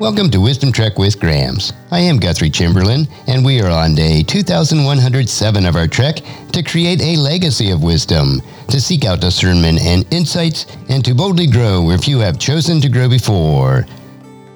Welcome 0.00 0.28
to 0.32 0.40
Wisdom 0.40 0.72
Trek 0.72 0.98
with 0.98 1.20
Grams. 1.20 1.72
I 1.92 2.00
am 2.00 2.18
Guthrie 2.18 2.50
Chamberlain, 2.50 3.06
and 3.28 3.44
we 3.44 3.60
are 3.62 3.70
on 3.70 3.94
day 3.94 4.24
2107 4.24 5.66
of 5.66 5.76
our 5.76 5.86
trek 5.86 6.16
to 6.50 6.64
create 6.64 7.00
a 7.00 7.14
legacy 7.14 7.70
of 7.70 7.84
wisdom, 7.84 8.42
to 8.70 8.80
seek 8.80 9.04
out 9.04 9.20
discernment 9.20 9.80
and 9.80 10.04
insights, 10.12 10.66
and 10.88 11.04
to 11.04 11.14
boldly 11.14 11.46
grow 11.46 11.80
where 11.80 11.96
few 11.96 12.18
have 12.18 12.40
chosen 12.40 12.80
to 12.80 12.88
grow 12.88 13.08
before. 13.08 13.86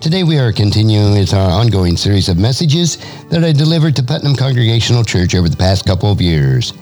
Today 0.01 0.25
we 0.25 0.41
are 0.41 0.51
continuing 0.51 1.13
with 1.17 1.33
our 1.33 1.51
ongoing 1.53 1.97
series 1.97 2.29
of 2.29 2.37
messages 2.37 2.97
that 3.31 3.45
I 3.45 3.53
delivered 3.53 3.95
to 3.95 4.03
Putnam 4.03 4.35
Congregational 4.35 5.05
Church 5.05 5.37
over 5.37 5.49
the 5.49 5.57
past 5.57 5.87
couple 5.87 6.11
of 6.11 6.21
years. 6.21 6.73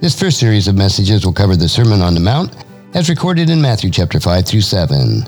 This 0.00 0.18
first 0.18 0.38
series 0.40 0.66
of 0.66 0.76
messages 0.76 1.26
will 1.26 1.34
cover 1.34 1.56
the 1.56 1.68
Sermon 1.68 2.00
on 2.00 2.14
the 2.14 2.20
Mount, 2.20 2.56
as 2.94 3.10
recorded 3.10 3.50
in 3.50 3.60
Matthew 3.60 3.90
chapter 3.90 4.18
5 4.18 4.46
through 4.46 4.62
7. 4.62 5.24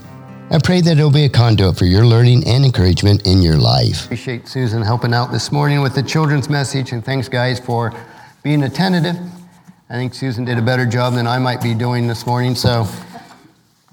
I 0.52 0.59
pray 0.59 0.80
that 0.80 0.90
it'll 0.98 1.12
be 1.12 1.24
a 1.27 1.28
conduit 1.28 1.77
for 1.78 1.84
your 1.84 2.04
learning 2.04 2.42
and 2.45 2.64
encouragement 2.64 3.24
in 3.24 3.41
your 3.41 3.56
life. 3.56 4.06
Appreciate 4.06 4.48
Susan 4.48 4.82
helping 4.82 5.14
out 5.14 5.30
this 5.30 5.52
morning 5.52 5.80
with 5.80 5.95
the 5.95 6.02
children's 6.02 6.48
message, 6.50 6.91
and 6.91 7.04
thanks, 7.04 7.28
guys, 7.28 7.60
for 7.60 7.95
being 8.42 8.64
attentive. 8.64 9.14
I 9.88 9.94
think 9.94 10.12
Susan 10.12 10.44
did 10.44 10.58
a 10.58 10.62
better 10.62 10.84
job 10.84 11.14
than 11.14 11.28
I 11.28 11.38
might 11.38 11.62
be 11.62 11.72
doing 11.72 12.08
this 12.08 12.27
morning, 12.27 12.56
so 12.56 12.84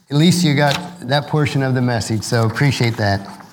at 0.10 0.18
least 0.18 0.44
you 0.44 0.56
got 0.56 1.00
that 1.02 1.28
portion 1.28 1.62
of 1.62 1.76
the 1.76 1.82
message, 1.84 2.24
so 2.24 2.48
appreciate 2.48 2.96
that. 2.96 3.46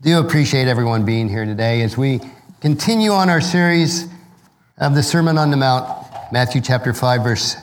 Do 0.00 0.20
appreciate 0.20 0.68
everyone 0.68 1.04
being 1.04 1.28
here 1.28 1.44
today 1.46 1.82
as 1.82 1.98
we 1.98 2.20
continue 2.60 3.10
on 3.10 3.28
our 3.28 3.40
series 3.40 4.06
of 4.78 4.94
the 4.94 5.02
Sermon 5.02 5.36
on 5.36 5.50
the 5.50 5.56
Mount, 5.56 5.88
Matthew 6.30 6.60
chapter 6.60 6.94
5, 6.94 7.22
verse, 7.24 7.56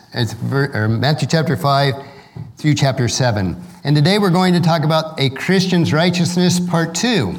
or 0.51 0.89
Matthew 0.89 1.29
chapter 1.29 1.55
5 1.55 1.95
through 2.61 2.75
chapter 2.75 3.07
7. 3.07 3.55
And 3.83 3.95
today 3.95 4.19
we're 4.19 4.29
going 4.29 4.53
to 4.53 4.59
talk 4.59 4.83
about 4.83 5.19
a 5.19 5.29
Christian's 5.31 5.91
righteousness, 5.91 6.59
part 6.59 6.93
2. 6.93 7.33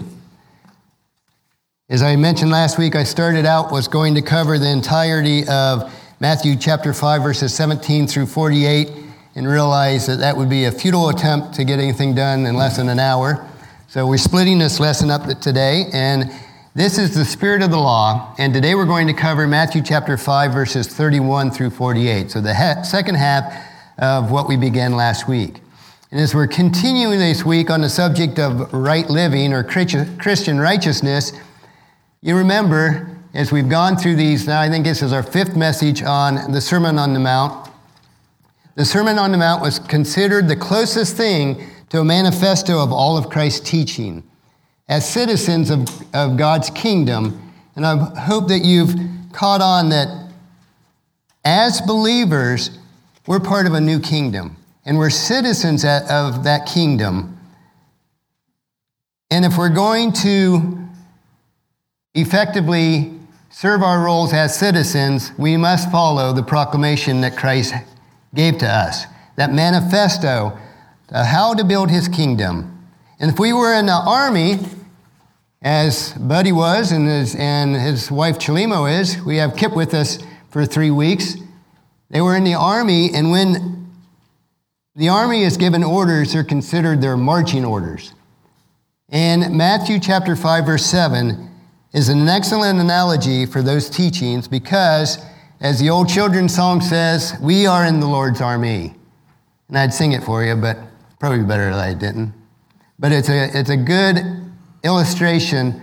As 1.89 2.03
I 2.03 2.17
mentioned 2.17 2.51
last 2.51 2.77
week, 2.77 2.97
I 2.97 3.05
started 3.05 3.47
out 3.47 3.71
was 3.71 3.87
going 3.87 4.15
to 4.17 4.23
cover 4.23 4.59
the 4.59 4.69
entirety 4.69 5.47
of 5.47 5.95
Matthew 6.19 6.57
chapter 6.57 6.93
5 6.93 7.23
verses 7.23 7.55
17 7.55 8.09
through 8.09 8.27
48 8.27 8.91
and 9.37 9.47
realized 9.47 10.09
that 10.09 10.17
that 10.17 10.37
would 10.37 10.51
be 10.51 10.65
a 10.65 10.73
futile 10.73 11.09
attempt 11.09 11.55
to 11.55 11.63
get 11.65 11.79
anything 11.79 12.15
done 12.17 12.45
in 12.45 12.57
less 12.57 12.77
than 12.77 12.89
an 12.89 12.99
hour. 12.99 13.49
So 13.89 14.07
we're 14.09 14.17
splitting 14.17 14.59
this 14.59 14.81
lesson 14.81 15.09
up 15.11 15.39
today 15.41 15.85
and 15.93 16.25
this 16.75 16.99
is 16.99 17.15
the 17.15 17.25
spirit 17.27 17.63
of 17.63 17.71
the 17.71 17.77
law, 17.79 18.35
and 18.39 18.53
today 18.55 18.75
we're 18.75 18.87
going 18.87 19.07
to 19.09 19.13
cover 19.13 19.47
Matthew 19.47 19.83
chapter 19.83 20.17
5, 20.17 20.55
verses 20.55 20.87
31 20.87 21.51
through 21.51 21.69
48. 21.69 22.31
So 22.31 22.41
the 22.41 22.55
he- 22.55 22.83
second 22.85 23.17
half 23.17 23.53
of 23.99 24.31
what 24.31 24.49
we 24.49 24.57
began 24.57 24.95
last 24.97 25.29
week. 25.29 25.61
And 26.11 26.21
as 26.21 26.35
we're 26.35 26.47
continuing 26.47 27.19
this 27.19 27.45
week 27.45 27.71
on 27.71 27.81
the 27.81 27.89
subject 27.89 28.39
of 28.39 28.73
right 28.73 29.09
living 29.09 29.53
or 29.53 29.63
Christian 29.65 30.59
righteousness, 30.61 31.33
you 32.21 32.37
remember 32.37 33.09
as 33.35 33.51
we've 33.51 33.69
gone 33.69 33.97
through 33.97 34.17
these, 34.17 34.47
now 34.47 34.61
I 34.61 34.69
think 34.69 34.85
this 34.85 35.01
is 35.03 35.13
our 35.13 35.23
fifth 35.23 35.57
message 35.57 36.03
on 36.03 36.53
the 36.53 36.61
Sermon 36.61 36.99
on 36.99 37.15
the 37.15 37.21
Mount. 37.21 37.71
The 38.75 38.85
Sermon 38.85 39.19
on 39.19 39.33
the 39.33 39.39
Mount 39.39 39.63
was 39.63 39.79
considered 39.79 40.49
the 40.49 40.57
closest 40.57 41.17
thing 41.17 41.67
to 41.89 42.01
a 42.01 42.05
manifesto 42.05 42.79
of 42.83 42.93
all 42.93 43.17
of 43.17 43.31
Christ's 43.31 43.69
teaching 43.69 44.23
as 44.89 45.09
citizens 45.11 45.71
of, 45.71 45.89
of 46.15 46.37
God's 46.37 46.69
kingdom. 46.71 47.53
And 47.75 47.87
I 47.87 47.95
hope 48.21 48.49
that 48.49 48.61
you've 48.61 48.95
caught 49.33 49.63
on 49.63 49.89
that 49.89 50.09
as 51.45 51.81
believers, 51.81 52.71
we're 53.27 53.39
part 53.41 53.67
of 53.69 53.75
a 53.75 53.81
new 53.81 54.01
kingdom, 54.01 54.57
and 54.85 54.99
we're 54.99 55.09
citizens 55.11 55.85
of 55.85 56.43
that 56.43 56.67
kingdom. 56.67 57.39
And 59.31 59.45
if 59.45 59.57
we're 59.57 59.69
going 59.73 60.13
to 60.25 60.89
effectively 62.17 63.13
serve 63.49 63.81
our 63.83 64.05
roles 64.05 64.33
as 64.33 64.59
citizens, 64.59 65.31
we 65.39 65.57
must 65.57 65.89
follow 65.91 66.33
the 66.33 66.43
proclamation 66.43 67.21
that 67.21 67.37
Christ 67.37 67.75
gave 68.35 68.59
to 68.59 68.67
us, 68.69 69.05
that 69.37 69.53
manifesto, 69.53 70.59
of 71.11 71.27
how 71.27 71.55
to 71.55 71.63
build 71.63 71.91
his 71.93 72.09
kingdom. 72.09 72.77
And 73.21 73.31
if 73.31 73.39
we 73.39 73.53
were 73.53 73.73
in 73.73 73.87
the 73.87 73.93
army, 74.05 74.59
as 75.63 76.13
Buddy 76.15 76.51
was 76.51 76.91
and 76.91 77.07
his, 77.07 77.37
and 77.37 77.77
his 77.77 78.11
wife 78.11 78.37
Chalimo 78.41 78.87
is, 78.93 79.23
we 79.23 79.37
have 79.37 79.55
Kip 79.55 79.77
with 79.77 79.95
us 79.95 80.19
for 80.51 80.67
three 80.67 80.91
weeks. 80.91 81.37
They 82.13 82.21
were 82.21 82.37
in 82.37 82.45
the 82.45 82.55
army, 82.57 83.11
and 83.15 83.31
when 83.31 83.91
the 84.95 85.09
army 85.09 85.45
is 85.45 85.57
given 85.57 85.83
orders, 85.83 86.35
they're 86.35 86.45
considered 86.45 87.01
their 87.01 87.17
marching 87.17 87.65
orders. 87.65 88.13
And 89.09 89.57
Matthew 89.57 89.99
chapter 89.99 90.37
5, 90.37 90.67
verse 90.67 90.85
7 90.85 91.49
is 91.95 92.11
an 92.11 92.29
excellent 92.29 92.79
analogy 92.81 93.47
for 93.47 93.63
those 93.63 93.89
teachings 93.89 94.47
because, 94.47 95.21
as 95.63 95.81
the 95.81 95.89
old 95.89 96.11
children's 96.11 96.55
song 96.55 96.83
says, 96.83 97.35
we 97.41 97.67
are 97.67 97.87
in 97.87 98.01
the 98.01 98.07
Lord's 98.07 98.43
army. 98.43 98.95
And 99.69 99.79
I'd 99.79 99.95
sing 99.95 100.13
it 100.13 100.23
for 100.23 100.45
you, 100.45 100.55
but 100.55 100.77
probably 101.19 101.43
better 101.45 101.71
that 101.71 101.79
I 101.81 101.95
didn't. 101.95 102.35
But 102.99 103.13
it's 103.13 103.31
a, 103.31 103.59
it's 103.59 103.71
a 103.71 103.77
good 103.77 104.19
illustration 104.85 105.81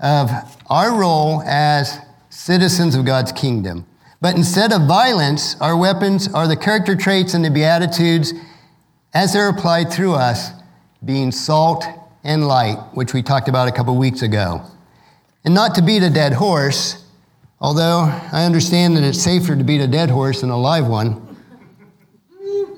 of 0.00 0.28
our 0.68 0.92
role 0.98 1.42
as 1.42 2.00
citizens 2.30 2.96
of 2.96 3.04
God's 3.04 3.30
kingdom. 3.30 3.86
But 4.20 4.36
instead 4.36 4.72
of 4.72 4.82
violence, 4.86 5.54
our 5.60 5.76
weapons 5.76 6.32
are 6.34 6.48
the 6.48 6.56
character 6.56 6.96
traits 6.96 7.34
and 7.34 7.44
the 7.44 7.50
Beatitudes 7.50 8.32
as 9.14 9.32
they're 9.32 9.48
applied 9.48 9.92
through 9.92 10.14
us, 10.14 10.50
being 11.04 11.30
salt 11.30 11.84
and 12.24 12.48
light, 12.48 12.78
which 12.94 13.14
we 13.14 13.22
talked 13.22 13.48
about 13.48 13.68
a 13.68 13.72
couple 13.72 13.94
weeks 13.96 14.22
ago. 14.22 14.62
And 15.44 15.54
not 15.54 15.76
to 15.76 15.82
beat 15.82 16.02
a 16.02 16.10
dead 16.10 16.32
horse, 16.32 17.04
although 17.60 18.10
I 18.32 18.44
understand 18.44 18.96
that 18.96 19.04
it's 19.04 19.22
safer 19.22 19.54
to 19.54 19.62
beat 19.62 19.80
a 19.80 19.86
dead 19.86 20.10
horse 20.10 20.40
than 20.40 20.50
a 20.50 20.56
live 20.58 20.86
one. 20.88 21.12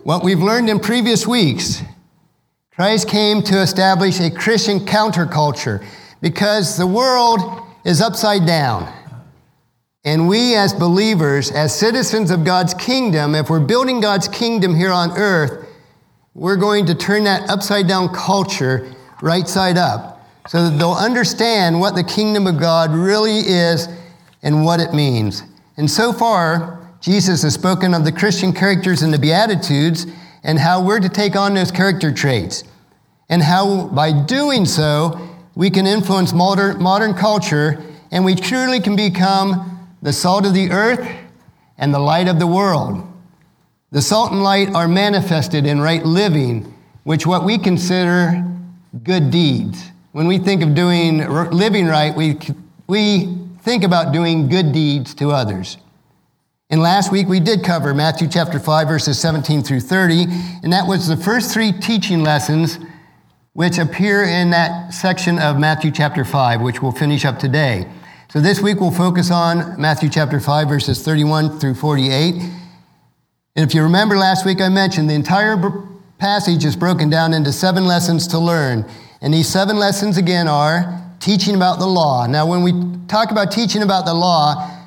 What 0.03 0.23
we've 0.23 0.43
learned 0.43 0.69
in 0.69 0.79
previous 0.79 1.27
weeks, 1.27 1.83
Christ 2.73 3.09
came 3.09 3.43
to 3.45 3.61
establish 3.63 4.21
a 4.21 4.31
Christian 4.31 4.81
counterculture 4.81 5.83
because 6.21 6.77
the 6.77 6.87
world 6.87 7.41
is 7.85 8.03
upside 8.03 8.47
down. 8.47 8.91
And 10.05 10.29
we, 10.29 10.55
as 10.55 10.73
believers, 10.73 11.51
as 11.51 11.79
citizens 11.79 12.31
of 12.31 12.43
God's 12.43 12.73
kingdom, 12.73 13.35
if 13.35 13.51
we're 13.51 13.61
building 13.61 14.01
God's 14.01 14.29
kingdom 14.29 14.75
here 14.75 14.91
on 14.91 15.13
earth, 15.13 15.69
we're 16.33 16.57
going 16.57 16.87
to 16.87 16.95
turn 16.95 17.25
that 17.25 17.51
upside 17.51 17.87
down 17.87 18.09
culture 18.15 18.95
right 19.21 19.47
side 19.47 19.77
up 19.77 20.23
so 20.49 20.69
that 20.71 20.79
they'll 20.79 20.93
understand 20.95 21.79
what 21.79 21.95
the 21.95 22.03
kingdom 22.05 22.47
of 22.47 22.59
God 22.59 22.93
really 22.93 23.41
is 23.41 23.89
and 24.43 24.65
what 24.65 24.81
it 24.81 24.95
means. 24.95 25.43
And 25.77 25.91
so 25.91 26.15
far, 26.15 26.89
Jesus 27.03 27.43
has 27.43 27.53
spoken 27.53 27.93
of 27.93 28.07
the 28.07 28.13
Christian 28.13 28.55
characters 28.55 29.03
in 29.03 29.11
the 29.11 29.19
Beatitudes 29.19 30.07
and 30.43 30.59
how 30.59 30.83
we're 30.83 31.01
to 31.01 31.11
take 31.11 31.37
on 31.37 31.53
those 31.53 31.71
character 31.71 32.11
traits, 32.11 32.65
and 33.29 33.43
how 33.43 33.89
by 33.89 34.11
doing 34.23 34.65
so, 34.65 35.29
we 35.55 35.69
can 35.69 35.87
influence 35.87 36.33
modern, 36.33 36.83
modern 36.83 37.13
culture 37.13 37.83
and 38.11 38.25
we 38.25 38.35
truly 38.35 38.81
can 38.81 38.97
become 38.97 39.67
the 40.03 40.13
salt 40.13 40.47
of 40.47 40.55
the 40.55 40.71
earth, 40.71 41.07
and 41.79 41.93
the 41.95 41.99
light 41.99 42.29
of 42.29 42.39
the 42.39 42.47
world. 42.47 43.07
The 43.91 44.03
salt 44.03 44.33
and 44.33 44.43
light 44.43 44.69
are 44.75 44.89
manifested 44.89 45.67
in 45.67 45.81
right 45.81 46.05
living, 46.05 46.75
which 47.05 47.27
what 47.27 47.45
we 47.45 47.59
consider 47.59 48.45
good 49.03 49.31
deeds. 49.31 49.91
When 50.13 50.27
we 50.27 50.39
think 50.39 50.63
of 50.63 50.75
doing 50.75 51.19
living 51.51 51.87
right, 51.87 52.15
we, 52.15 52.39
we 52.87 53.35
think 53.63 53.85
about 53.85 54.13
doing 54.13 54.49
good 54.49 54.73
deeds 54.73 55.15
to 55.15 55.31
others. 55.31 55.79
And 56.71 56.81
last 56.83 57.11
week 57.11 57.27
we 57.29 57.41
did 57.41 57.65
cover 57.65 57.95
Matthew 57.95 58.29
chapter 58.29 58.61
5 58.61 58.89
verses 58.89 59.19
17 59.19 59.63
through 59.63 59.81
30, 59.81 60.27
and 60.63 60.73
that 60.73 60.87
was 60.87 61.09
the 61.09 61.17
first 61.17 61.53
three 61.53 61.73
teaching 61.73 62.23
lessons 62.23 62.79
which 63.55 63.79
appear 63.79 64.23
in 64.25 64.51
that 64.51 64.93
section 64.95 65.39
of 65.39 65.59
Matthew 65.59 65.91
chapter 65.91 66.25
5, 66.25 66.61
which 66.61 66.81
we'll 66.83 66.93
finish 66.93 67.25
up 67.25 67.39
today. 67.39 67.89
So 68.31 68.39
this 68.41 68.61
week 68.61 68.79
we'll 68.79 68.93
focus 68.93 69.33
on 69.33 69.81
Matthew 69.81 70.09
chapter 70.09 70.39
5, 70.39 70.69
verses 70.69 71.03
31 71.03 71.59
through 71.59 71.75
48. 71.75 72.37
And 73.57 73.69
if 73.69 73.75
you 73.75 73.83
remember 73.83 74.17
last 74.17 74.47
week, 74.47 74.61
I 74.61 74.69
mentioned 74.69 75.11
the 75.11 75.15
entire 75.15 75.57
passage 76.19 76.65
is 76.65 76.77
broken 76.77 77.11
down 77.11 77.35
into 77.35 77.51
seven 77.51 77.87
lessons 77.87 78.29
to 78.29 78.39
learn. 78.39 78.89
And 79.21 79.35
these 79.35 79.49
seven 79.49 79.79
lessons 79.81 80.17
again 80.17 80.47
are 80.47 81.03
teaching 81.19 81.57
about 81.57 81.81
the 81.81 81.89
law. 81.89 82.29
Now, 82.29 82.47
when 82.47 82.63
we 82.63 82.73
talk 83.09 83.33
about 83.33 83.51
teaching 83.51 83.83
about 83.83 84.05
the 84.07 84.15
law, 84.15 84.79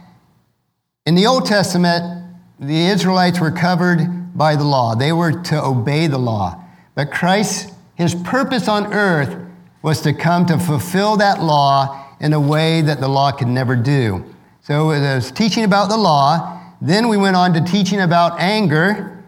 in 1.06 1.14
the 1.16 1.28
Old 1.28 1.46
Testament, 1.46 2.26
the 2.60 2.88
Israelites 2.88 3.42
were 3.42 3.52
covered 3.52 4.34
by 4.38 4.56
the 4.56 4.64
law, 4.64 4.96
they 4.96 5.12
were 5.12 5.42
to 5.44 5.62
obey 5.62 6.08
the 6.08 6.18
law. 6.18 6.64
But 6.96 7.12
Christ, 7.12 7.74
his 7.96 8.16
purpose 8.16 8.70
on 8.70 8.94
earth 8.94 9.38
was 9.82 10.00
to 10.04 10.14
come 10.14 10.46
to 10.46 10.58
fulfill 10.58 11.18
that 11.18 11.44
law 11.44 12.00
in 12.20 12.34
a 12.34 12.40
way 12.40 12.82
that 12.82 13.00
the 13.00 13.08
law 13.08 13.32
could 13.32 13.48
never 13.48 13.76
do. 13.76 14.24
So 14.62 14.92
it 14.92 15.02
was 15.02 15.32
teaching 15.32 15.64
about 15.64 15.90
the 15.90 15.98
law. 15.98 16.62
Then 16.82 17.08
we 17.08 17.18
went 17.18 17.36
on 17.36 17.54
to 17.54 17.62
teaching 17.62 18.02
about 18.02 18.40
anger. 18.40 19.24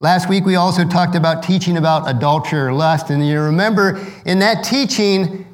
Last 0.00 0.28
week 0.28 0.44
we 0.44 0.56
also 0.56 0.84
talked 0.84 1.14
about 1.14 1.42
teaching 1.42 1.76
about 1.76 2.10
adultery 2.10 2.58
or 2.60 2.72
lust. 2.72 3.10
And 3.10 3.26
you 3.26 3.40
remember 3.40 4.04
in 4.24 4.38
that 4.40 4.64
teaching, 4.64 5.46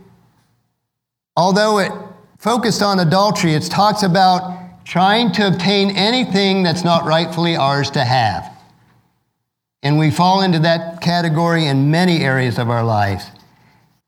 although 1.37 1.79
it 1.79 1.93
focused 2.39 2.83
on 2.83 3.01
adultery, 3.01 3.55
it 3.55 3.63
talks 3.65 4.03
about 4.03 4.57
trying 4.85 5.33
to 5.33 5.47
obtain 5.49 5.91
anything 5.97 6.63
that's 6.63 6.85
not 6.85 7.05
rightfully 7.05 7.57
ours 7.57 7.91
to 7.91 8.05
have. 8.05 8.51
And 9.83 9.99
we 9.99 10.11
fall 10.11 10.43
into 10.43 10.61
that 10.61 11.01
category 11.01 11.67
in 11.67 11.91
many 11.91 12.19
areas 12.23 12.59
of 12.59 12.71
our 12.71 12.83
lives. 12.83 13.27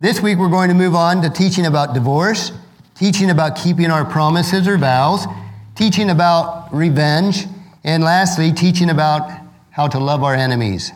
This 0.02 0.23
week, 0.23 0.38
we're 0.38 0.49
going 0.49 0.70
to 0.70 0.75
move 0.75 0.94
on 0.94 1.20
to 1.20 1.29
teaching 1.29 1.67
about 1.67 1.93
divorce, 1.93 2.52
teaching 2.94 3.29
about 3.29 3.55
keeping 3.55 3.91
our 3.91 4.02
promises 4.02 4.67
or 4.67 4.79
vows, 4.79 5.26
teaching 5.75 6.08
about 6.08 6.70
revenge, 6.73 7.44
and 7.85 8.02
lastly, 8.02 8.50
teaching 8.50 8.88
about 8.88 9.31
how 9.69 9.88
to 9.88 9.99
love 9.99 10.23
our 10.25 10.35
enemies. 10.35 10.91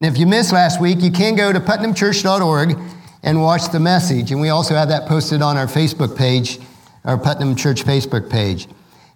And 0.00 0.10
if 0.10 0.18
you 0.18 0.26
missed 0.26 0.50
last 0.50 0.80
week, 0.80 1.02
you 1.02 1.10
can 1.12 1.36
go 1.36 1.52
to 1.52 1.60
putnamchurch.org 1.60 2.78
and 3.22 3.42
watch 3.42 3.70
the 3.70 3.80
message. 3.80 4.32
And 4.32 4.40
we 4.40 4.48
also 4.48 4.72
have 4.74 4.88
that 4.88 5.06
posted 5.06 5.42
on 5.42 5.58
our 5.58 5.66
Facebook 5.66 6.16
page, 6.16 6.58
our 7.04 7.18
Putnam 7.18 7.54
Church 7.54 7.84
Facebook 7.84 8.30
page. 8.30 8.66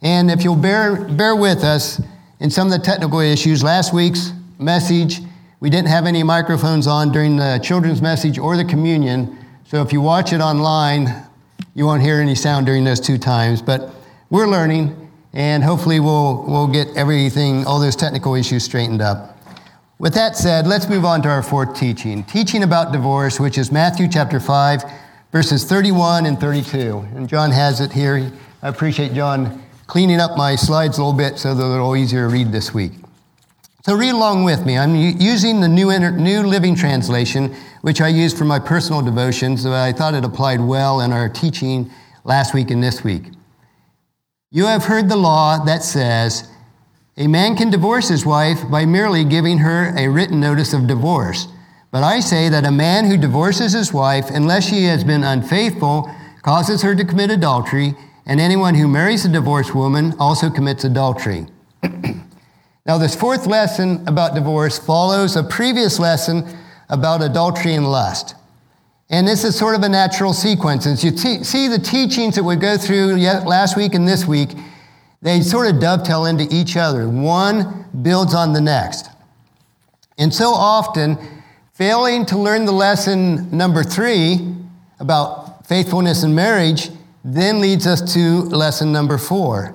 And 0.02 0.30
if 0.30 0.44
you'll 0.44 0.56
bear, 0.56 1.04
bear 1.08 1.34
with 1.34 1.64
us 1.64 2.02
in 2.38 2.50
some 2.50 2.66
of 2.70 2.74
the 2.78 2.84
technical 2.84 3.20
issues, 3.20 3.62
last 3.64 3.94
week's 3.94 4.30
message 4.58 5.20
we 5.60 5.70
didn't 5.70 5.88
have 5.88 6.06
any 6.06 6.22
microphones 6.22 6.86
on 6.86 7.10
during 7.10 7.36
the 7.36 7.58
children's 7.60 8.00
message 8.00 8.38
or 8.38 8.56
the 8.56 8.64
communion, 8.64 9.36
so 9.66 9.82
if 9.82 9.92
you 9.92 10.00
watch 10.00 10.32
it 10.32 10.40
online, 10.40 11.08
you 11.74 11.84
won't 11.84 12.00
hear 12.00 12.20
any 12.20 12.36
sound 12.36 12.64
during 12.64 12.84
those 12.84 13.00
two 13.00 13.18
times. 13.18 13.60
But 13.60 13.92
we're 14.30 14.46
learning, 14.46 15.10
and 15.32 15.64
hopefully 15.64 15.98
we'll, 15.98 16.44
we'll 16.46 16.68
get 16.68 16.96
everything, 16.96 17.66
all 17.66 17.80
those 17.80 17.96
technical 17.96 18.36
issues 18.36 18.62
straightened 18.62 19.02
up. 19.02 19.36
With 19.98 20.14
that 20.14 20.36
said, 20.36 20.68
let's 20.68 20.88
move 20.88 21.04
on 21.04 21.22
to 21.22 21.28
our 21.28 21.42
fourth 21.42 21.74
teaching 21.76 22.22
teaching 22.22 22.62
about 22.62 22.92
divorce, 22.92 23.40
which 23.40 23.58
is 23.58 23.72
Matthew 23.72 24.06
chapter 24.08 24.38
5, 24.38 24.84
verses 25.32 25.64
31 25.64 26.26
and 26.26 26.38
32. 26.38 27.00
And 27.16 27.28
John 27.28 27.50
has 27.50 27.80
it 27.80 27.90
here. 27.92 28.30
I 28.62 28.68
appreciate 28.68 29.12
John 29.12 29.60
cleaning 29.88 30.20
up 30.20 30.36
my 30.36 30.54
slides 30.54 30.98
a 30.98 31.04
little 31.04 31.18
bit 31.18 31.36
so 31.36 31.52
they're 31.52 31.66
a 31.66 31.70
little 31.70 31.96
easier 31.96 32.28
to 32.28 32.32
read 32.32 32.52
this 32.52 32.72
week. 32.72 32.92
So 33.88 33.94
read 33.94 34.10
along 34.10 34.44
with 34.44 34.66
me. 34.66 34.76
I'm 34.76 34.94
using 34.94 35.62
the 35.62 35.68
New, 35.68 35.88
Inter- 35.88 36.10
New 36.10 36.42
Living 36.42 36.74
Translation, 36.74 37.56
which 37.80 38.02
I 38.02 38.08
use 38.08 38.36
for 38.36 38.44
my 38.44 38.58
personal 38.58 39.00
devotions, 39.00 39.64
but 39.64 39.70
uh, 39.72 39.82
I 39.82 39.92
thought 39.92 40.12
it 40.12 40.26
applied 40.26 40.60
well 40.60 41.00
in 41.00 41.10
our 41.10 41.26
teaching 41.30 41.90
last 42.22 42.52
week 42.52 42.70
and 42.70 42.82
this 42.82 43.02
week. 43.02 43.30
You 44.50 44.66
have 44.66 44.84
heard 44.84 45.08
the 45.08 45.16
law 45.16 45.64
that 45.64 45.82
says 45.82 46.50
a 47.16 47.28
man 47.28 47.56
can 47.56 47.70
divorce 47.70 48.08
his 48.10 48.26
wife 48.26 48.58
by 48.70 48.84
merely 48.84 49.24
giving 49.24 49.56
her 49.60 49.94
a 49.96 50.08
written 50.08 50.38
notice 50.38 50.74
of 50.74 50.86
divorce. 50.86 51.48
But 51.90 52.02
I 52.02 52.20
say 52.20 52.50
that 52.50 52.66
a 52.66 52.70
man 52.70 53.06
who 53.06 53.16
divorces 53.16 53.72
his 53.72 53.90
wife, 53.90 54.28
unless 54.28 54.68
she 54.68 54.84
has 54.84 55.02
been 55.02 55.24
unfaithful, 55.24 56.14
causes 56.42 56.82
her 56.82 56.94
to 56.94 57.06
commit 57.06 57.30
adultery, 57.30 57.94
and 58.26 58.38
anyone 58.38 58.74
who 58.74 58.86
marries 58.86 59.24
a 59.24 59.30
divorced 59.30 59.74
woman 59.74 60.12
also 60.20 60.50
commits 60.50 60.84
adultery. 60.84 61.46
Now, 62.88 62.96
this 62.96 63.14
fourth 63.14 63.46
lesson 63.46 64.02
about 64.08 64.34
divorce 64.34 64.78
follows 64.78 65.36
a 65.36 65.42
previous 65.44 65.98
lesson 65.98 66.48
about 66.88 67.22
adultery 67.22 67.74
and 67.74 67.92
lust. 67.92 68.34
And 69.10 69.28
this 69.28 69.44
is 69.44 69.58
sort 69.58 69.74
of 69.74 69.82
a 69.82 69.90
natural 69.90 70.32
sequence. 70.32 70.86
As 70.86 71.04
you 71.04 71.10
te- 71.10 71.44
see 71.44 71.68
the 71.68 71.78
teachings 71.78 72.34
that 72.36 72.42
we 72.44 72.56
go 72.56 72.78
through 72.78 73.16
last 73.44 73.76
week 73.76 73.92
and 73.94 74.08
this 74.08 74.24
week, 74.24 74.48
they 75.20 75.42
sort 75.42 75.66
of 75.70 75.78
dovetail 75.80 76.24
into 76.24 76.46
each 76.50 76.78
other. 76.78 77.06
One 77.06 77.84
builds 78.00 78.34
on 78.34 78.54
the 78.54 78.60
next. 78.62 79.10
And 80.16 80.32
so 80.32 80.50
often, 80.52 81.18
failing 81.74 82.24
to 82.26 82.38
learn 82.38 82.64
the 82.64 82.72
lesson 82.72 83.54
number 83.54 83.82
three 83.82 84.38
about 84.98 85.66
faithfulness 85.66 86.24
in 86.24 86.34
marriage 86.34 86.88
then 87.22 87.60
leads 87.60 87.86
us 87.86 88.14
to 88.14 88.42
lesson 88.44 88.92
number 88.92 89.18
four, 89.18 89.74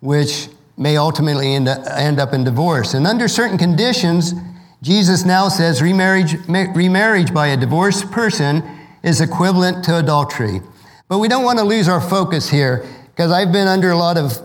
which 0.00 0.48
may 0.76 0.96
ultimately 0.96 1.54
end, 1.54 1.68
end 1.68 2.18
up 2.18 2.32
in 2.32 2.44
divorce. 2.44 2.94
And 2.94 3.06
under 3.06 3.28
certain 3.28 3.58
conditions, 3.58 4.34
Jesus 4.82 5.24
now 5.24 5.48
says 5.48 5.80
remarriage, 5.80 6.34
remarriage 6.48 7.32
by 7.32 7.48
a 7.48 7.56
divorced 7.56 8.10
person 8.10 8.62
is 9.02 9.20
equivalent 9.20 9.84
to 9.84 9.96
adultery. 9.98 10.60
But 11.08 11.18
we 11.18 11.28
don't 11.28 11.44
want 11.44 11.58
to 11.58 11.64
lose 11.64 11.88
our 11.88 12.00
focus 12.00 12.50
here 12.50 12.84
because 13.10 13.30
I've 13.30 13.52
been 13.52 13.68
under 13.68 13.90
a 13.90 13.96
lot 13.96 14.16
of 14.16 14.36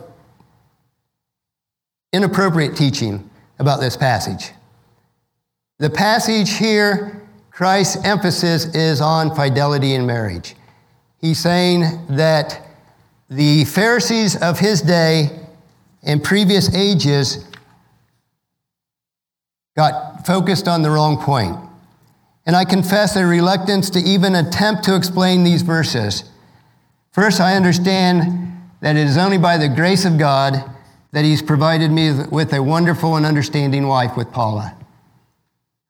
inappropriate 2.14 2.76
teaching 2.76 3.28
about 3.58 3.80
this 3.80 3.98
passage. 3.98 4.52
The 5.80 5.90
passage 5.90 6.58
here, 6.58 7.28
Christ's 7.52 8.04
emphasis 8.06 8.66
is 8.76 9.02
on 9.02 9.34
fidelity 9.36 9.94
in 9.94 10.06
marriage. 10.06 10.56
He's 11.20 11.40
saying 11.40 11.81
that 12.10 12.62
the 13.30 13.66
Pharisees 13.66 14.42
of 14.42 14.60
his 14.60 14.81
day 14.81 15.30
in 16.04 16.19
previous 16.22 16.74
ages 16.74 17.46
got 19.75 20.25
focused 20.25 20.68
on 20.68 20.81
the 20.81 20.90
wrong 20.90 21.18
point. 21.18 21.56
And 22.46 22.56
I 22.56 22.66
confess 22.66 23.16
a 23.16 23.25
reluctance 23.25 23.90
to 23.92 24.00
even 24.00 24.36
attempt 24.36 24.84
to 24.86 24.96
explain 24.96 25.44
these 25.44 25.62
verses. 25.62 26.24
First, 27.12 27.40
I 27.40 27.56
understand 27.56 28.54
that 28.81 28.96
it 28.96 29.07
is 29.07 29.18
only 29.18 29.38
by 29.38 29.57
the 29.57 29.69
grace 29.69 30.06
of 30.06 30.18
God 30.18 30.63
that 31.12 31.25
He's 31.25 31.42
provided 31.42 31.92
me 31.92 32.13
with 32.31 32.54
a 32.54 32.62
wonderful 32.63 33.16
and 33.18 33.25
understanding 33.25 33.88
wife 33.88 34.16
with 34.16 34.31
Paula. 34.31 34.75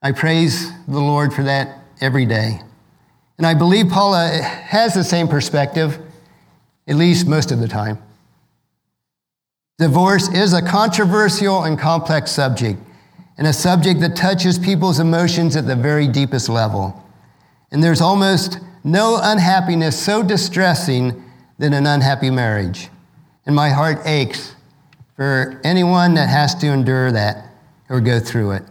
I 0.02 0.12
praise 0.12 0.70
the 0.86 0.98
Lord 1.00 1.32
for 1.32 1.42
that 1.44 1.78
every 2.00 2.26
day. 2.26 2.60
And 3.38 3.46
I 3.46 3.54
believe 3.54 3.88
Paula 3.90 4.28
has 4.42 4.94
the 4.94 5.04
same 5.04 5.28
perspective, 5.28 5.98
at 6.86 6.96
least 6.96 7.26
most 7.26 7.52
of 7.52 7.60
the 7.60 7.68
time. 7.68 7.98
Divorce 9.80 10.28
is 10.28 10.52
a 10.52 10.60
controversial 10.60 11.62
and 11.64 11.78
complex 11.78 12.30
subject, 12.32 12.78
and 13.38 13.46
a 13.46 13.52
subject 13.54 14.00
that 14.00 14.14
touches 14.14 14.58
people's 14.58 14.98
emotions 15.00 15.56
at 15.56 15.66
the 15.66 15.74
very 15.74 16.06
deepest 16.06 16.50
level. 16.50 17.02
And 17.70 17.82
there's 17.82 18.02
almost 18.02 18.58
no 18.84 19.18
unhappiness 19.22 19.98
so 19.98 20.22
distressing 20.22 21.24
than 21.58 21.72
an 21.72 21.86
unhappy 21.86 22.28
marriage. 22.28 22.90
And 23.46 23.56
my 23.56 23.70
heart 23.70 24.00
aches 24.04 24.54
for 25.16 25.58
anyone 25.64 26.12
that 26.12 26.28
has 26.28 26.54
to 26.56 26.66
endure 26.66 27.10
that 27.12 27.42
or 27.88 28.02
go 28.02 28.20
through 28.20 28.50
it. 28.50 28.62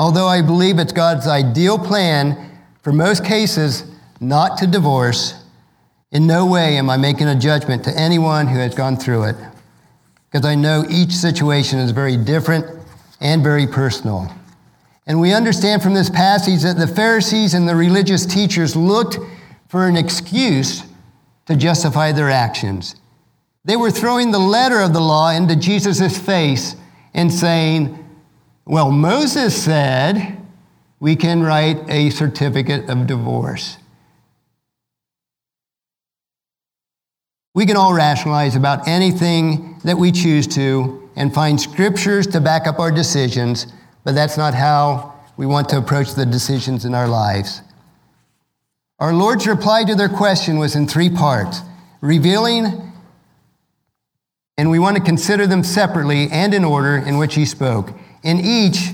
Although 0.00 0.26
I 0.26 0.42
believe 0.42 0.80
it's 0.80 0.92
God's 0.92 1.28
ideal 1.28 1.78
plan 1.78 2.50
for 2.82 2.92
most 2.92 3.24
cases 3.24 3.84
not 4.18 4.58
to 4.58 4.66
divorce, 4.66 5.45
in 6.16 6.26
no 6.26 6.46
way 6.46 6.78
am 6.78 6.88
I 6.88 6.96
making 6.96 7.28
a 7.28 7.34
judgment 7.38 7.84
to 7.84 7.90
anyone 7.94 8.46
who 8.46 8.58
has 8.58 8.74
gone 8.74 8.96
through 8.96 9.24
it, 9.24 9.36
because 10.24 10.46
I 10.46 10.54
know 10.54 10.82
each 10.88 11.12
situation 11.14 11.78
is 11.78 11.90
very 11.90 12.16
different 12.16 12.64
and 13.20 13.42
very 13.42 13.66
personal. 13.66 14.26
And 15.06 15.20
we 15.20 15.34
understand 15.34 15.82
from 15.82 15.92
this 15.92 16.08
passage 16.08 16.62
that 16.62 16.78
the 16.78 16.86
Pharisees 16.86 17.52
and 17.52 17.68
the 17.68 17.76
religious 17.76 18.24
teachers 18.24 18.74
looked 18.74 19.18
for 19.68 19.86
an 19.88 19.98
excuse 19.98 20.84
to 21.44 21.54
justify 21.54 22.12
their 22.12 22.30
actions. 22.30 22.96
They 23.66 23.76
were 23.76 23.90
throwing 23.90 24.30
the 24.30 24.38
letter 24.38 24.80
of 24.80 24.94
the 24.94 25.02
law 25.02 25.28
into 25.28 25.54
Jesus' 25.54 26.16
face 26.16 26.76
and 27.12 27.30
saying, 27.30 27.98
Well, 28.64 28.90
Moses 28.90 29.54
said 29.62 30.38
we 30.98 31.14
can 31.14 31.42
write 31.42 31.76
a 31.90 32.08
certificate 32.08 32.88
of 32.88 33.06
divorce. 33.06 33.76
We 37.56 37.64
can 37.64 37.78
all 37.78 37.94
rationalize 37.94 38.54
about 38.54 38.86
anything 38.86 39.76
that 39.82 39.96
we 39.96 40.12
choose 40.12 40.46
to 40.48 41.08
and 41.16 41.32
find 41.32 41.58
scriptures 41.58 42.26
to 42.28 42.40
back 42.42 42.66
up 42.66 42.78
our 42.78 42.90
decisions, 42.92 43.66
but 44.04 44.14
that's 44.14 44.36
not 44.36 44.52
how 44.52 45.14
we 45.38 45.46
want 45.46 45.70
to 45.70 45.78
approach 45.78 46.12
the 46.12 46.26
decisions 46.26 46.84
in 46.84 46.94
our 46.94 47.08
lives. 47.08 47.62
Our 48.98 49.14
Lord's 49.14 49.46
reply 49.46 49.84
to 49.84 49.94
their 49.94 50.10
question 50.10 50.58
was 50.58 50.76
in 50.76 50.86
three 50.86 51.08
parts 51.08 51.62
revealing, 52.02 52.92
and 54.58 54.70
we 54.70 54.78
want 54.78 54.98
to 54.98 55.02
consider 55.02 55.46
them 55.46 55.64
separately 55.64 56.28
and 56.30 56.52
in 56.52 56.62
order 56.62 56.98
in 56.98 57.16
which 57.16 57.36
He 57.36 57.46
spoke. 57.46 57.88
In 58.22 58.38
each, 58.38 58.90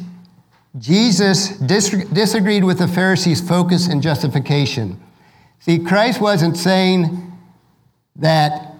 Jesus 0.79 1.49
dis- 1.59 2.07
disagreed 2.13 2.63
with 2.63 2.79
the 2.79 2.87
Pharisees' 2.87 3.41
focus 3.41 3.89
and 3.89 4.01
justification. 4.01 5.01
See, 5.59 5.81
Christ 5.81 6.21
wasn't 6.21 6.57
saying, 6.57 7.31
that 8.17 8.75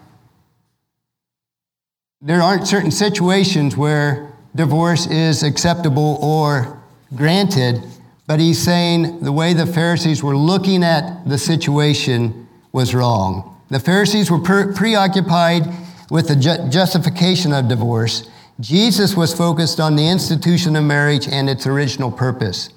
there 2.21 2.41
aren't 2.41 2.67
certain 2.67 2.91
situations 2.91 3.75
where 3.75 4.31
divorce 4.55 5.07
is 5.07 5.43
acceptable 5.43 6.17
or 6.21 6.81
granted, 7.15 7.81
but 8.27 8.39
he's 8.39 8.59
saying 8.59 9.19
the 9.23 9.31
way 9.31 9.53
the 9.53 9.65
Pharisees 9.65 10.23
were 10.23 10.37
looking 10.37 10.83
at 10.83 11.27
the 11.27 11.37
situation 11.37 12.47
was 12.71 12.95
wrong. 12.95 13.59
The 13.69 13.79
Pharisees 13.79 14.31
were 14.31 14.39
pre- 14.39 14.73
preoccupied 14.73 15.63
with 16.09 16.27
the 16.27 16.35
ju- 16.35 16.69
justification 16.69 17.51
of 17.51 17.67
divorce. 17.67 18.29
Jesus 18.59 19.15
was 19.15 19.33
focused 19.33 19.79
on 19.79 19.95
the 19.95 20.07
institution 20.07 20.75
of 20.75 20.83
marriage 20.83 21.27
and 21.27 21.49
its 21.49 21.65
original 21.65 22.11
purpose. 22.11 22.69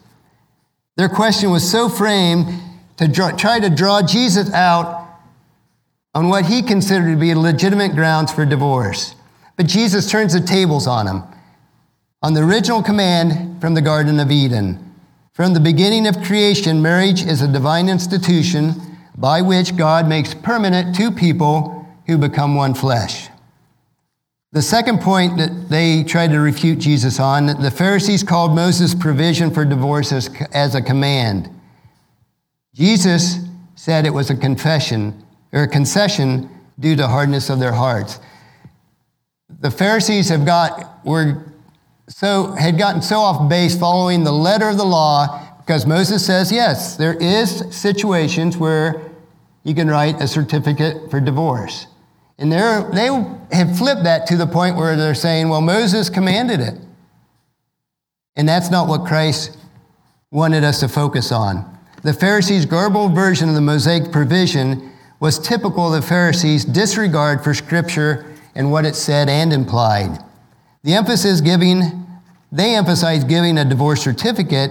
Their 0.96 1.10
question 1.10 1.50
was 1.50 1.70
so 1.70 1.88
framed 1.90 2.46
to 2.96 3.12
try 3.12 3.60
to 3.60 3.68
draw 3.68 4.00
Jesus 4.02 4.50
out 4.54 5.05
on 6.16 6.28
what 6.30 6.46
he 6.46 6.62
considered 6.62 7.10
to 7.12 7.20
be 7.20 7.34
legitimate 7.34 7.94
grounds 7.94 8.32
for 8.32 8.46
divorce. 8.46 9.14
But 9.56 9.66
Jesus 9.66 10.10
turns 10.10 10.32
the 10.32 10.40
tables 10.40 10.86
on 10.86 11.06
him, 11.06 11.22
on 12.22 12.32
the 12.32 12.42
original 12.42 12.82
command 12.82 13.60
from 13.60 13.74
the 13.74 13.82
Garden 13.82 14.18
of 14.18 14.30
Eden. 14.30 14.82
From 15.34 15.52
the 15.52 15.60
beginning 15.60 16.06
of 16.06 16.22
creation, 16.22 16.80
marriage 16.80 17.22
is 17.26 17.42
a 17.42 17.52
divine 17.52 17.90
institution 17.90 18.96
by 19.18 19.42
which 19.42 19.76
God 19.76 20.08
makes 20.08 20.32
permanent 20.32 20.96
two 20.96 21.10
people 21.10 21.86
who 22.06 22.16
become 22.16 22.54
one 22.54 22.72
flesh. 22.72 23.28
The 24.52 24.62
second 24.62 25.02
point 25.02 25.36
that 25.36 25.68
they 25.68 26.02
tried 26.02 26.28
to 26.30 26.40
refute 26.40 26.78
Jesus 26.78 27.20
on, 27.20 27.44
the 27.60 27.70
Pharisees 27.70 28.22
called 28.22 28.52
Moses' 28.52 28.94
provision 28.94 29.50
for 29.50 29.66
divorce 29.66 30.12
as, 30.14 30.30
as 30.54 30.74
a 30.74 30.80
command. 30.80 31.50
Jesus 32.74 33.40
said 33.74 34.06
it 34.06 34.14
was 34.14 34.30
a 34.30 34.34
confession 34.36 35.22
or 35.56 35.62
a 35.62 35.68
concession 35.68 36.50
due 36.78 36.94
to 36.94 37.08
hardness 37.08 37.48
of 37.48 37.58
their 37.58 37.72
hearts. 37.72 38.20
The 39.60 39.70
Pharisees 39.70 40.28
have 40.28 40.44
got 40.44 41.02
were 41.04 41.50
so 42.08 42.52
had 42.52 42.76
gotten 42.76 43.00
so 43.00 43.16
off 43.20 43.48
base 43.48 43.76
following 43.76 44.22
the 44.22 44.32
letter 44.32 44.68
of 44.68 44.76
the 44.76 44.84
law 44.84 45.42
because 45.58 45.86
Moses 45.86 46.24
says 46.24 46.52
yes, 46.52 46.96
there 46.96 47.14
is 47.14 47.64
situations 47.74 48.58
where 48.58 49.00
you 49.64 49.74
can 49.74 49.88
write 49.88 50.20
a 50.20 50.28
certificate 50.28 51.10
for 51.10 51.20
divorce. 51.20 51.86
And 52.38 52.52
they 52.52 53.06
have 53.56 53.78
flipped 53.78 54.04
that 54.04 54.26
to 54.26 54.36
the 54.36 54.46
point 54.46 54.76
where 54.76 54.94
they're 54.94 55.14
saying, 55.14 55.48
well, 55.48 55.62
Moses 55.62 56.10
commanded 56.10 56.60
it. 56.60 56.74
And 58.36 58.46
that's 58.46 58.70
not 58.70 58.86
what 58.88 59.06
Christ 59.06 59.56
wanted 60.30 60.62
us 60.64 60.80
to 60.80 60.88
focus 60.88 61.32
on. 61.32 61.64
The 62.02 62.12
Pharisees' 62.12 62.66
garbled 62.66 63.14
version 63.14 63.48
of 63.48 63.54
the 63.54 63.62
Mosaic 63.62 64.12
provision 64.12 64.92
was 65.20 65.38
typical 65.38 65.92
of 65.94 66.00
the 66.00 66.06
Pharisees' 66.06 66.64
disregard 66.64 67.42
for 67.42 67.54
Scripture 67.54 68.32
and 68.54 68.70
what 68.70 68.84
it 68.84 68.94
said 68.94 69.28
and 69.28 69.52
implied. 69.52 70.18
The 70.82 70.94
emphasis 70.94 71.40
giving, 71.40 72.06
they 72.52 72.74
emphasized 72.74 73.28
giving 73.28 73.58
a 73.58 73.64
divorce 73.64 74.02
certificate 74.02 74.70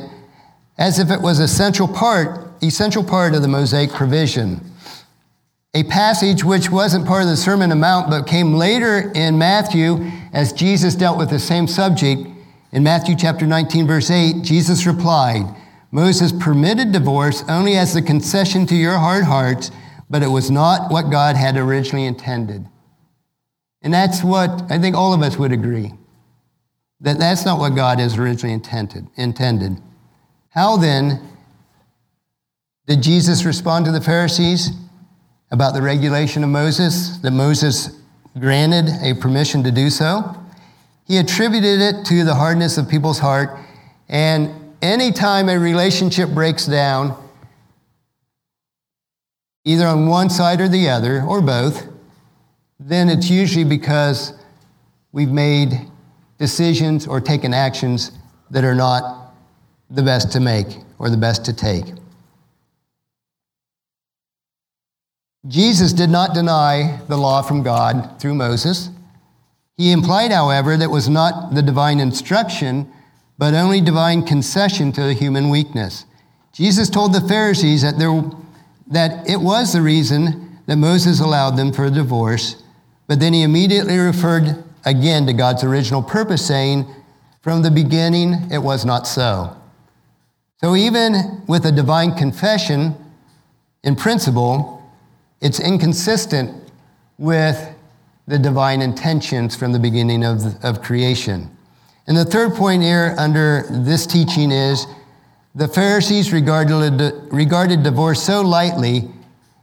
as 0.78 1.00
if 1.00 1.10
it 1.10 1.22
was 1.22 1.40
a 1.40 1.48
central 1.48 1.88
part, 1.88 2.48
essential 2.62 3.04
part 3.04 3.34
of 3.34 3.42
the 3.42 3.48
Mosaic 3.48 3.92
provision. 3.92 4.60
A 5.74 5.84
passage 5.84 6.44
which 6.44 6.70
wasn't 6.70 7.06
part 7.06 7.24
of 7.24 7.28
the 7.30 7.36
Sermon 7.36 7.72
on 7.72 7.80
Mount 7.80 8.10
but 8.10 8.28
came 8.28 8.54
later 8.54 9.12
in 9.14 9.38
Matthew 9.38 10.10
as 10.32 10.54
Jesus 10.54 10.96
dealt 10.96 11.18
with 11.18 11.30
the 11.30 11.40
same 11.40 11.68
subject. 11.68 12.28
In 12.72 12.84
Matthew 12.84 13.16
chapter 13.18 13.46
19, 13.46 13.88
verse 13.88 14.10
8, 14.12 14.42
Jesus 14.42 14.86
replied, 14.86 15.54
Moses 15.92 16.32
permitted 16.32 16.92
divorce 16.92 17.44
only 17.50 17.76
as 17.78 17.96
a 17.96 18.02
concession 18.02 18.66
to 18.68 18.76
your 18.76 18.98
hard 18.98 19.26
hearts 19.26 19.72
but 20.10 20.24
it 20.24 20.28
was 20.28 20.52
not 20.52 20.92
what 20.92 21.10
God 21.10 21.36
had 21.36 21.58
originally 21.58 22.06
intended. 22.06 22.68
And 23.82 23.94
that's 23.94 24.24
what 24.24 24.72
I 24.72 24.78
think 24.80 24.96
all 24.96 25.14
of 25.14 25.22
us 25.22 25.38
would 25.38 25.52
agree 25.52 25.94
that 27.02 27.20
that's 27.20 27.46
not 27.46 27.60
what 27.60 27.72
God 27.76 28.00
has 28.00 28.18
originally 28.18 28.54
intended. 28.54 29.08
intended. 29.16 29.78
How 30.50 30.78
then 30.78 31.22
did 32.88 33.02
Jesus 33.04 33.44
respond 33.46 33.86
to 33.86 33.92
the 33.92 34.00
Pharisees 34.02 34.70
about 35.52 35.74
the 35.74 35.82
regulation 35.82 36.44
of 36.44 36.50
Moses, 36.50 37.18
that 37.18 37.32
Moses 37.32 38.00
granted 38.40 38.86
a 39.02 39.14
permission 39.14 39.62
to 39.64 39.72
do 39.72 39.90
so? 39.90 40.36
He 41.06 41.18
attributed 41.18 41.82
it 41.82 42.06
to 42.08 42.24
the 42.24 42.34
hardness 42.34 42.78
of 42.78 42.90
people's 42.90 43.20
heart. 43.20 43.50
And 44.08 44.50
anytime 44.82 45.50
a 45.50 45.60
relationship 45.60 46.30
breaks 46.30 46.66
down, 46.66 47.16
either 49.66 49.88
on 49.88 50.08
one 50.08 50.30
side 50.30 50.62
or 50.62 50.70
the 50.70 50.88
other, 50.88 51.24
or 51.24 51.42
both, 51.42 51.88
then 52.80 53.10
it's 53.10 53.30
usually 53.30 53.66
because 53.66 54.32
we've 55.12 55.32
made 55.32 55.76
decisions 56.38 57.08
or 57.08 57.20
taken 57.20 57.52
actions 57.54 58.12
that 58.52 58.64
are 58.64 58.76
not 58.76 59.34
the 59.90 60.04
best 60.04 60.32
to 60.32 60.40
make 60.40 60.68
or 61.00 61.10
the 61.10 61.18
best 61.18 61.44
to 61.46 61.54
take. 61.54 61.86
Jesus 65.48 65.94
did 65.94 66.10
not 66.10 66.34
deny 66.34 67.00
the 67.08 67.18
law 67.18 67.42
from 67.42 67.64
God 67.64 68.20
through 68.20 68.36
Moses. 68.36 68.90
He 69.78 69.92
implied, 69.92 70.32
however, 70.32 70.78
that 70.78 70.90
was 70.90 71.10
not 71.10 71.54
the 71.54 71.62
divine 71.62 72.00
instruction, 72.00 72.92
but 73.38 73.54
only 73.54 73.82
divine 73.82 74.26
concession 74.26 74.92
to 74.94 75.02
the 75.04 75.14
human 75.14 75.50
weakness. 75.50 76.06
Jesus 76.54 76.90
told 76.90 77.14
the 77.14 77.22
Pharisees 77.28 77.82
that 77.82 77.98
there 78.00 78.12
that 78.88 79.28
it 79.30 79.38
was 79.40 79.74
the 79.74 79.82
reason 79.82 80.60
that 80.68 80.76
Moses 80.78 81.20
allowed 81.20 81.52
them 81.52 81.72
for 81.74 81.86
a 81.86 81.92
divorce, 81.92 82.62
but 83.08 83.20
then 83.20 83.34
he 83.34 83.42
immediately 83.44 83.98
referred 83.98 84.64
again 84.86 85.26
to 85.26 85.34
God's 85.34 85.64
original 85.64 86.02
purpose, 86.04 86.46
saying, 86.46 86.86
From 87.42 87.62
the 87.62 87.72
beginning, 87.72 88.50
it 88.52 88.60
was 88.60 88.86
not 88.86 89.08
so. 89.08 89.56
So, 90.62 90.76
even 90.76 91.44
with 91.48 91.66
a 91.66 91.72
divine 91.72 92.14
confession, 92.16 92.96
in 93.84 93.96
principle, 93.96 94.82
it's 95.42 95.60
inconsistent 95.60 96.72
with 97.18 97.70
the 98.28 98.40
divine 98.40 98.82
intentions 98.82 99.56
from 99.56 99.72
the 99.74 99.80
beginning 99.80 100.24
of, 100.24 100.64
of 100.64 100.82
creation. 100.82 101.50
And 102.08 102.18
the 102.18 102.26
third 102.26 102.54
point 102.56 102.82
here 102.82 103.16
under 103.18 103.66
this 103.70 104.08
teaching 104.08 104.52
is 104.52 104.88
the 105.58 105.70
Pharisees 105.70 106.34
regarded, 106.34 107.32
regarded 107.32 107.82
divorce 107.82 108.22
so 108.22 108.42
lightly, 108.42 109.10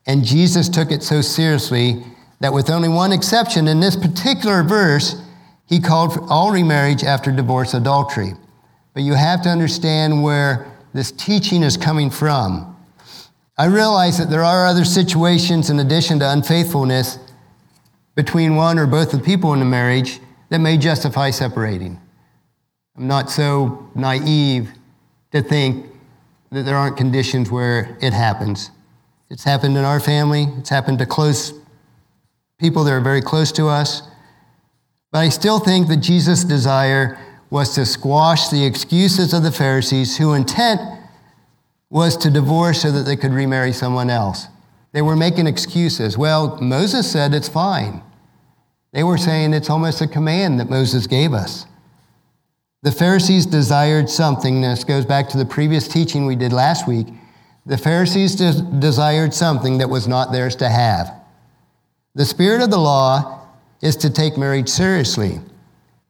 and 0.07 0.25
Jesus 0.25 0.71
took 0.71 0.91
it 0.91 1.03
so 1.03 1.21
seriously 1.21 2.03
that, 2.41 2.55
with 2.55 2.71
only 2.71 2.89
one 2.89 3.13
exception 3.13 3.69
in 3.69 3.79
this 3.81 3.95
particular 3.95 4.63
verse, 4.63 5.21
he 5.67 5.81
called 5.81 6.15
for 6.15 6.21
all 6.31 6.51
remarriage 6.51 7.05
after 7.05 7.31
divorce 7.31 7.75
adultery. 7.75 8.33
But 8.95 9.03
you 9.03 9.13
have 9.13 9.43
to 9.43 9.51
understand 9.51 10.23
where 10.23 10.67
this 10.95 11.13
teaching 11.13 11.63
is 11.63 11.77
coming 11.77 12.09
from. 12.11 12.75
I 13.59 13.67
realize 13.67 14.17
that 14.17 14.31
there 14.31 14.45
are 14.45 14.67
other 14.67 14.87
situations 14.87 15.69
in 15.69 15.79
addition 15.79 16.19
to 16.21 16.31
unfaithfulness 16.31 17.19
between 18.15 18.57
one 18.57 18.79
or 18.79 18.87
both 18.87 19.13
of 19.13 19.19
the 19.21 19.25
people 19.25 19.53
in 19.53 19.59
the 19.59 19.67
marriage 19.67 20.21
that 20.49 20.59
may 20.59 20.79
justify 20.79 21.29
separating. 21.31 22.01
I'm 22.97 23.07
not 23.09 23.31
so 23.31 23.91
naive 23.95 24.71
to 25.33 25.43
think 25.43 25.87
that 26.51 26.65
there 26.65 26.77
aren't 26.77 26.97
conditions 26.97 27.51
where 27.51 27.97
it 28.01 28.13
happens. 28.13 28.71
It's 29.31 29.45
happened 29.45 29.77
in 29.79 29.85
our 29.85 29.99
family, 29.99 30.47
it's 30.59 30.69
happened 30.69 30.99
to 31.01 31.07
close 31.07 31.55
people 32.59 32.85
that 32.85 32.93
are 32.93 33.01
very 33.01 33.23
close 33.23 33.51
to 33.53 33.67
us. 33.69 34.03
But 35.11 35.21
I 35.21 35.29
still 35.31 35.59
think 35.59 35.89
that 35.89 35.97
Jesus' 35.99 36.45
desire 36.45 37.19
was 37.51 37.75
to 37.75 37.85
squash 37.87 38.49
the 38.49 38.65
excuses 38.65 39.33
of 39.35 39.43
the 39.43 39.51
Pharisees, 39.53 40.17
whose 40.19 40.37
intent 40.37 40.81
was 41.91 42.17
to 42.19 42.31
divorce 42.31 42.83
so 42.83 42.93
that 42.93 43.03
they 43.03 43.17
could 43.17 43.33
remarry 43.33 43.73
someone 43.73 44.09
else. 44.11 44.47
They 44.93 45.03
were 45.03 45.17
making 45.17 45.47
excuses. 45.47 46.17
Well, 46.17 46.59
Moses 46.61 47.11
said 47.11 47.33
it's 47.35 47.49
fine. 47.49 48.03
They 48.93 49.03
were 49.03 49.19
saying 49.19 49.55
it's 49.55 49.71
almost 49.71 50.03
a 50.03 50.07
command 50.07 50.61
that 50.61 50.69
Moses 50.69 51.07
gave 51.07 51.33
us. 51.33 51.67
The 52.83 52.91
Pharisees 52.93 53.47
desired 53.47 54.11
something. 54.11 54.61
This 54.61 54.83
goes 54.83 55.07
back 55.07 55.29
to 55.31 55.39
the 55.39 55.45
previous 55.45 55.87
teaching 55.87 56.27
we 56.27 56.35
did 56.35 56.53
last 56.53 56.89
week. 56.89 57.07
The 57.65 57.77
Pharisees 57.79 58.35
desired 58.35 59.33
something 59.33 59.79
that 59.79 59.89
was 59.89 60.09
not 60.09 60.33
theirs 60.33 60.57
to 60.57 60.69
have. 60.69 61.13
The 62.17 62.25
spirit 62.25 62.61
of 62.61 62.71
the 62.73 62.79
law 62.81 63.39
is 63.83 63.95
to 63.97 64.11
take 64.11 64.37
marriage 64.37 64.69
seriously, 64.69 65.39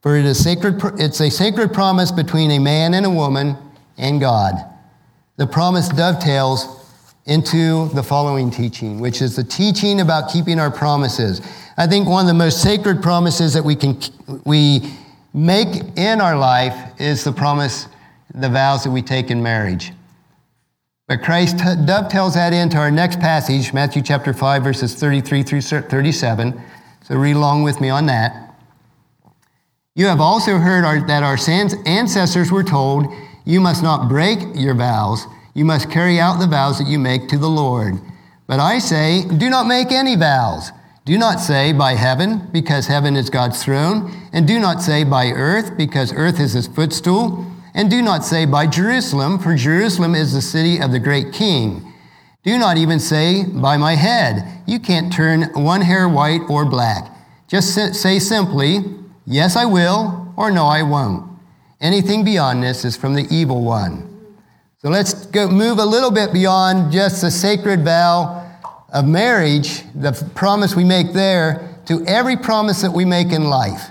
for 0.01 0.15
it 0.15 0.25
is 0.25 0.43
sacred, 0.43 0.81
it's 0.99 1.19
a 1.21 1.29
sacred 1.29 1.73
promise 1.73 2.11
between 2.11 2.49
a 2.51 2.59
man 2.59 2.95
and 2.95 3.05
a 3.05 3.09
woman 3.09 3.55
and 3.97 4.19
God. 4.19 4.55
The 5.37 5.45
promise 5.47 5.89
dovetails 5.89 6.65
into 7.25 7.87
the 7.89 8.01
following 8.03 8.49
teaching, 8.51 8.99
which 8.99 9.21
is 9.21 9.35
the 9.35 9.43
teaching 9.43 10.01
about 10.01 10.31
keeping 10.31 10.59
our 10.59 10.71
promises. 10.71 11.39
I 11.77 11.85
think 11.87 12.07
one 12.07 12.23
of 12.23 12.27
the 12.27 12.33
most 12.33 12.61
sacred 12.63 13.01
promises 13.03 13.53
that 13.53 13.63
we 13.63 13.75
can 13.75 13.99
we 14.43 14.81
make 15.33 15.81
in 15.97 16.21
our 16.21 16.37
life 16.37 16.91
is 16.99 17.23
the 17.23 17.31
promise, 17.31 17.87
the 18.35 18.49
vows 18.49 18.83
that 18.83 18.91
we 18.91 19.01
take 19.01 19.31
in 19.31 19.41
marriage. 19.41 19.91
But 21.07 21.21
Christ 21.21 21.57
dovetails 21.57 22.35
that 22.35 22.53
into 22.53 22.77
our 22.77 22.91
next 22.91 23.19
passage, 23.19 23.73
Matthew 23.73 24.01
chapter 24.01 24.33
5, 24.33 24.63
verses 24.63 24.95
33 24.95 25.43
through 25.43 25.61
37. 25.61 26.61
So 27.03 27.15
read 27.15 27.35
along 27.35 27.63
with 27.63 27.81
me 27.81 27.89
on 27.89 28.05
that. 28.05 28.53
You 29.95 30.05
have 30.05 30.21
also 30.21 30.57
heard 30.57 30.85
our, 30.85 31.05
that 31.07 31.23
our 31.23 31.37
ancestors 31.85 32.51
were 32.51 32.63
told, 32.63 33.05
You 33.45 33.59
must 33.59 33.83
not 33.83 34.07
break 34.07 34.39
your 34.55 34.73
vows, 34.75 35.25
you 35.53 35.65
must 35.65 35.91
carry 35.91 36.19
out 36.19 36.39
the 36.39 36.47
vows 36.47 36.79
that 36.79 36.87
you 36.87 36.97
make 36.97 37.27
to 37.29 37.37
the 37.37 37.49
Lord. 37.49 37.95
But 38.47 38.59
I 38.59 38.79
say, 38.79 39.23
Do 39.37 39.49
not 39.49 39.67
make 39.67 39.91
any 39.91 40.15
vows 40.15 40.71
do 41.05 41.17
not 41.17 41.41
say 41.41 41.73
by 41.73 41.95
heaven, 41.95 42.47
because 42.53 42.87
heaven 42.87 43.17
is 43.17 43.29
God's 43.29 43.61
throne, 43.61 44.09
and 44.31 44.47
do 44.47 44.57
not 44.57 44.81
say 44.81 45.03
by 45.03 45.31
earth, 45.31 45.75
because 45.75 46.13
earth 46.13 46.39
is 46.39 46.53
his 46.53 46.67
footstool, 46.67 47.45
and 47.73 47.89
do 47.89 48.01
not 48.01 48.23
say 48.23 48.45
by 48.45 48.67
Jerusalem, 48.67 49.37
for 49.37 49.53
Jerusalem 49.53 50.15
is 50.15 50.31
the 50.31 50.41
city 50.41 50.79
of 50.81 50.93
the 50.93 50.99
great 50.99 51.33
king. 51.33 51.93
Do 52.43 52.57
not 52.57 52.77
even 52.77 53.01
say 53.01 53.43
by 53.45 53.75
my 53.75 53.95
head. 53.95 54.61
You 54.65 54.79
can't 54.79 55.11
turn 55.11 55.49
one 55.61 55.81
hair 55.81 56.07
white 56.07 56.41
or 56.49 56.63
black. 56.63 57.11
Just 57.49 57.73
say 57.95 58.17
simply, 58.19 58.79
yes, 59.25 59.57
I 59.57 59.65
will, 59.65 60.33
or 60.37 60.51
no, 60.51 60.65
I 60.65 60.83
won't. 60.83 61.29
Anything 61.81 62.23
beyond 62.23 62.63
this 62.63 62.85
is 62.85 62.95
from 62.95 63.13
the 63.13 63.27
evil 63.29 63.61
one. 63.65 64.37
So 64.77 64.89
let's 64.89 65.25
go, 65.27 65.49
move 65.49 65.79
a 65.79 65.85
little 65.85 66.11
bit 66.11 66.31
beyond 66.31 66.93
just 66.93 67.19
the 67.19 67.31
sacred 67.31 67.81
vow 67.83 68.39
of 68.93 69.07
marriage, 69.07 69.81
the 69.95 70.11
promise 70.35 70.75
we 70.75 70.83
make 70.83 71.11
there, 71.13 71.75
to 71.87 72.05
every 72.05 72.37
promise 72.37 72.81
that 72.83 72.91
we 72.93 73.03
make 73.03 73.31
in 73.33 73.45
life. 73.45 73.89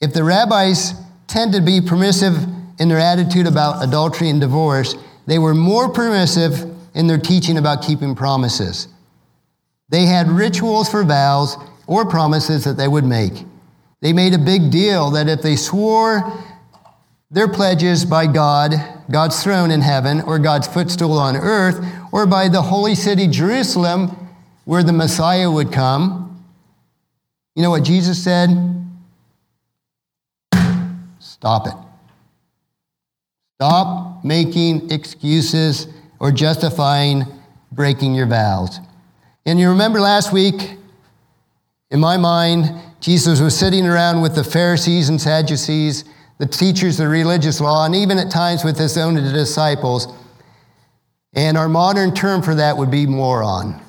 If 0.00 0.14
the 0.14 0.24
rabbis 0.24 0.94
tend 1.28 1.52
to 1.54 1.60
be 1.60 1.80
permissive 1.80 2.34
in 2.80 2.88
their 2.88 2.98
attitude 2.98 3.46
about 3.46 3.84
adultery 3.84 4.30
and 4.30 4.40
divorce, 4.40 4.96
they 5.26 5.38
were 5.38 5.54
more 5.54 5.90
permissive 5.92 6.72
in 6.94 7.06
their 7.06 7.18
teaching 7.18 7.58
about 7.58 7.82
keeping 7.82 8.14
promises. 8.16 8.88
They 9.90 10.06
had 10.06 10.28
rituals 10.28 10.88
for 10.90 11.04
vows 11.04 11.56
or 11.86 12.06
promises 12.06 12.64
that 12.64 12.78
they 12.78 12.88
would 12.88 13.04
make. 13.04 13.44
They 14.00 14.12
made 14.12 14.32
a 14.32 14.38
big 14.38 14.72
deal 14.72 15.10
that 15.10 15.28
if 15.28 15.42
they 15.42 15.54
swore 15.54 16.32
their 17.30 17.46
pledges 17.46 18.04
by 18.04 18.26
God, 18.26 18.72
God's 19.10 19.42
throne 19.42 19.70
in 19.70 19.82
heaven, 19.82 20.22
or 20.22 20.38
God's 20.38 20.66
footstool 20.66 21.12
on 21.18 21.36
earth, 21.36 21.78
or 22.12 22.26
by 22.26 22.46
the 22.48 22.60
holy 22.62 22.94
city 22.94 23.26
Jerusalem, 23.26 24.28
where 24.66 24.82
the 24.84 24.92
Messiah 24.92 25.50
would 25.50 25.72
come. 25.72 26.44
You 27.56 27.62
know 27.62 27.70
what 27.70 27.82
Jesus 27.82 28.22
said? 28.22 28.50
Stop 31.18 31.66
it. 31.66 31.74
Stop 33.56 34.22
making 34.24 34.92
excuses 34.92 35.88
or 36.20 36.30
justifying 36.30 37.24
breaking 37.72 38.14
your 38.14 38.26
vows. 38.26 38.78
And 39.46 39.58
you 39.58 39.70
remember 39.70 39.98
last 39.98 40.32
week, 40.32 40.76
in 41.90 41.98
my 41.98 42.16
mind, 42.16 42.70
Jesus 43.00 43.40
was 43.40 43.56
sitting 43.58 43.86
around 43.86 44.20
with 44.22 44.34
the 44.34 44.44
Pharisees 44.44 45.08
and 45.08 45.20
Sadducees, 45.20 46.04
the 46.38 46.46
teachers 46.46 46.98
of 47.00 47.06
the 47.06 47.10
religious 47.10 47.60
law, 47.60 47.84
and 47.84 47.94
even 47.94 48.18
at 48.18 48.30
times 48.30 48.64
with 48.64 48.78
his 48.78 48.96
own 48.98 49.14
disciples. 49.14 50.06
And 51.34 51.56
our 51.56 51.68
modern 51.68 52.14
term 52.14 52.42
for 52.42 52.54
that 52.54 52.76
would 52.76 52.90
be 52.90 53.06
moron. 53.06 53.80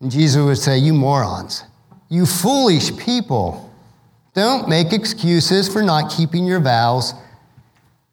And 0.00 0.10
Jesus 0.10 0.42
would 0.42 0.58
say, 0.58 0.78
You 0.78 0.94
morons, 0.94 1.64
you 2.08 2.26
foolish 2.26 2.96
people, 2.96 3.70
don't 4.34 4.68
make 4.68 4.92
excuses 4.92 5.68
for 5.68 5.82
not 5.82 6.10
keeping 6.10 6.46
your 6.46 6.60
vows. 6.60 7.12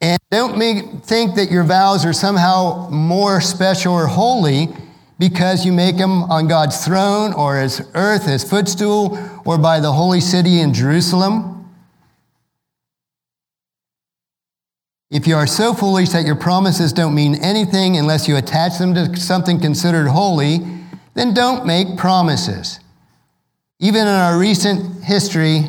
And 0.01 0.18
don't 0.32 0.58
make, 0.58 1.04
think 1.04 1.36
that 1.36 1.50
your 1.51 1.63
vows 1.63 2.06
are 2.06 2.13
somehow 2.13 2.89
more 2.89 3.42
special 3.42 3.94
or 3.94 4.08
holy 4.08 4.68
because 5.18 5.66
you 5.66 5.74
make 5.74 5.98
them 5.98 6.24
on 6.24 6.48
God's 6.48 6.86
throne 6.86 7.34
or 7.34 7.58
his 7.58 7.82
earth, 7.96 8.25
his 8.25 8.44
footstool, 8.50 9.18
or 9.46 9.58
by 9.58 9.80
the 9.82 9.92
holy 9.92 10.22
city 10.22 10.62
in 10.62 10.74
Jerusalem. 10.74 11.59
If 15.12 15.25
you 15.25 15.36
are 15.38 15.48
so 15.48 15.74
foolish 15.74 16.10
that 16.10 16.25
your 16.25 16.36
promises 16.36 16.94
don't 16.94 17.16
mean 17.16 17.36
anything 17.36 17.98
unless 17.98 18.28
you 18.28 18.38
attach 18.38 18.78
them 18.78 18.94
to 18.94 19.16
something 19.20 19.60
considered 19.60 20.08
holy, 20.08 20.60
then 21.16 21.34
don't 21.34 21.66
make 21.66 21.98
promises. 21.98 22.80
Even 23.80 24.01
in 24.01 24.08
our 24.13 24.38
recent 24.38 25.04
history, 25.04 25.63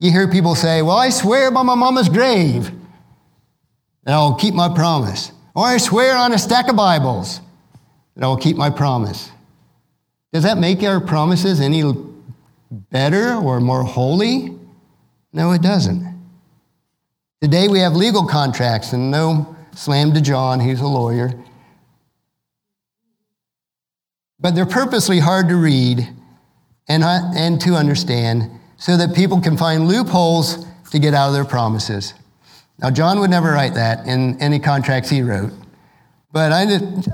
you 0.00 0.10
hear 0.10 0.26
people 0.30 0.54
say, 0.54 0.80
Well, 0.80 0.96
I 0.96 1.10
swear 1.10 1.50
by 1.50 1.62
my 1.62 1.74
mama's 1.74 2.08
grave, 2.08 2.68
and 2.68 4.14
I'll 4.14 4.34
keep 4.36 4.54
my 4.54 4.72
promise. 4.72 5.28
Or 5.54 5.64
oh, 5.64 5.66
I 5.66 5.76
swear 5.76 6.16
on 6.16 6.32
a 6.32 6.38
stack 6.38 6.68
of 6.68 6.76
Bibles 6.76 7.40
that 8.14 8.24
I 8.24 8.28
will 8.28 8.36
keep 8.36 8.56
my 8.56 8.70
promise. 8.70 9.30
Does 10.32 10.44
that 10.44 10.56
make 10.56 10.82
our 10.82 11.00
promises 11.00 11.60
any 11.60 11.82
better 12.70 13.34
or 13.34 13.60
more 13.60 13.82
holy? 13.82 14.56
No, 15.32 15.52
it 15.52 15.60
doesn't. 15.62 16.17
Today 17.40 17.68
we 17.68 17.78
have 17.78 17.94
legal 17.94 18.26
contracts, 18.26 18.92
and 18.92 19.12
no 19.12 19.54
slam 19.72 20.12
to 20.14 20.20
John, 20.20 20.58
he's 20.58 20.80
a 20.80 20.86
lawyer. 20.88 21.32
But 24.40 24.56
they're 24.56 24.66
purposely 24.66 25.20
hard 25.20 25.48
to 25.48 25.54
read 25.56 26.08
and, 26.88 27.04
uh, 27.04 27.30
and 27.36 27.60
to 27.60 27.74
understand 27.76 28.50
so 28.76 28.96
that 28.96 29.14
people 29.14 29.40
can 29.40 29.56
find 29.56 29.86
loopholes 29.86 30.66
to 30.90 30.98
get 30.98 31.14
out 31.14 31.28
of 31.28 31.32
their 31.32 31.44
promises. 31.44 32.12
Now, 32.80 32.90
John 32.90 33.20
would 33.20 33.30
never 33.30 33.52
write 33.52 33.74
that 33.74 34.06
in 34.08 34.40
any 34.42 34.58
contracts 34.58 35.08
he 35.08 35.22
wrote, 35.22 35.52
but 36.32 36.50
I 36.52 36.62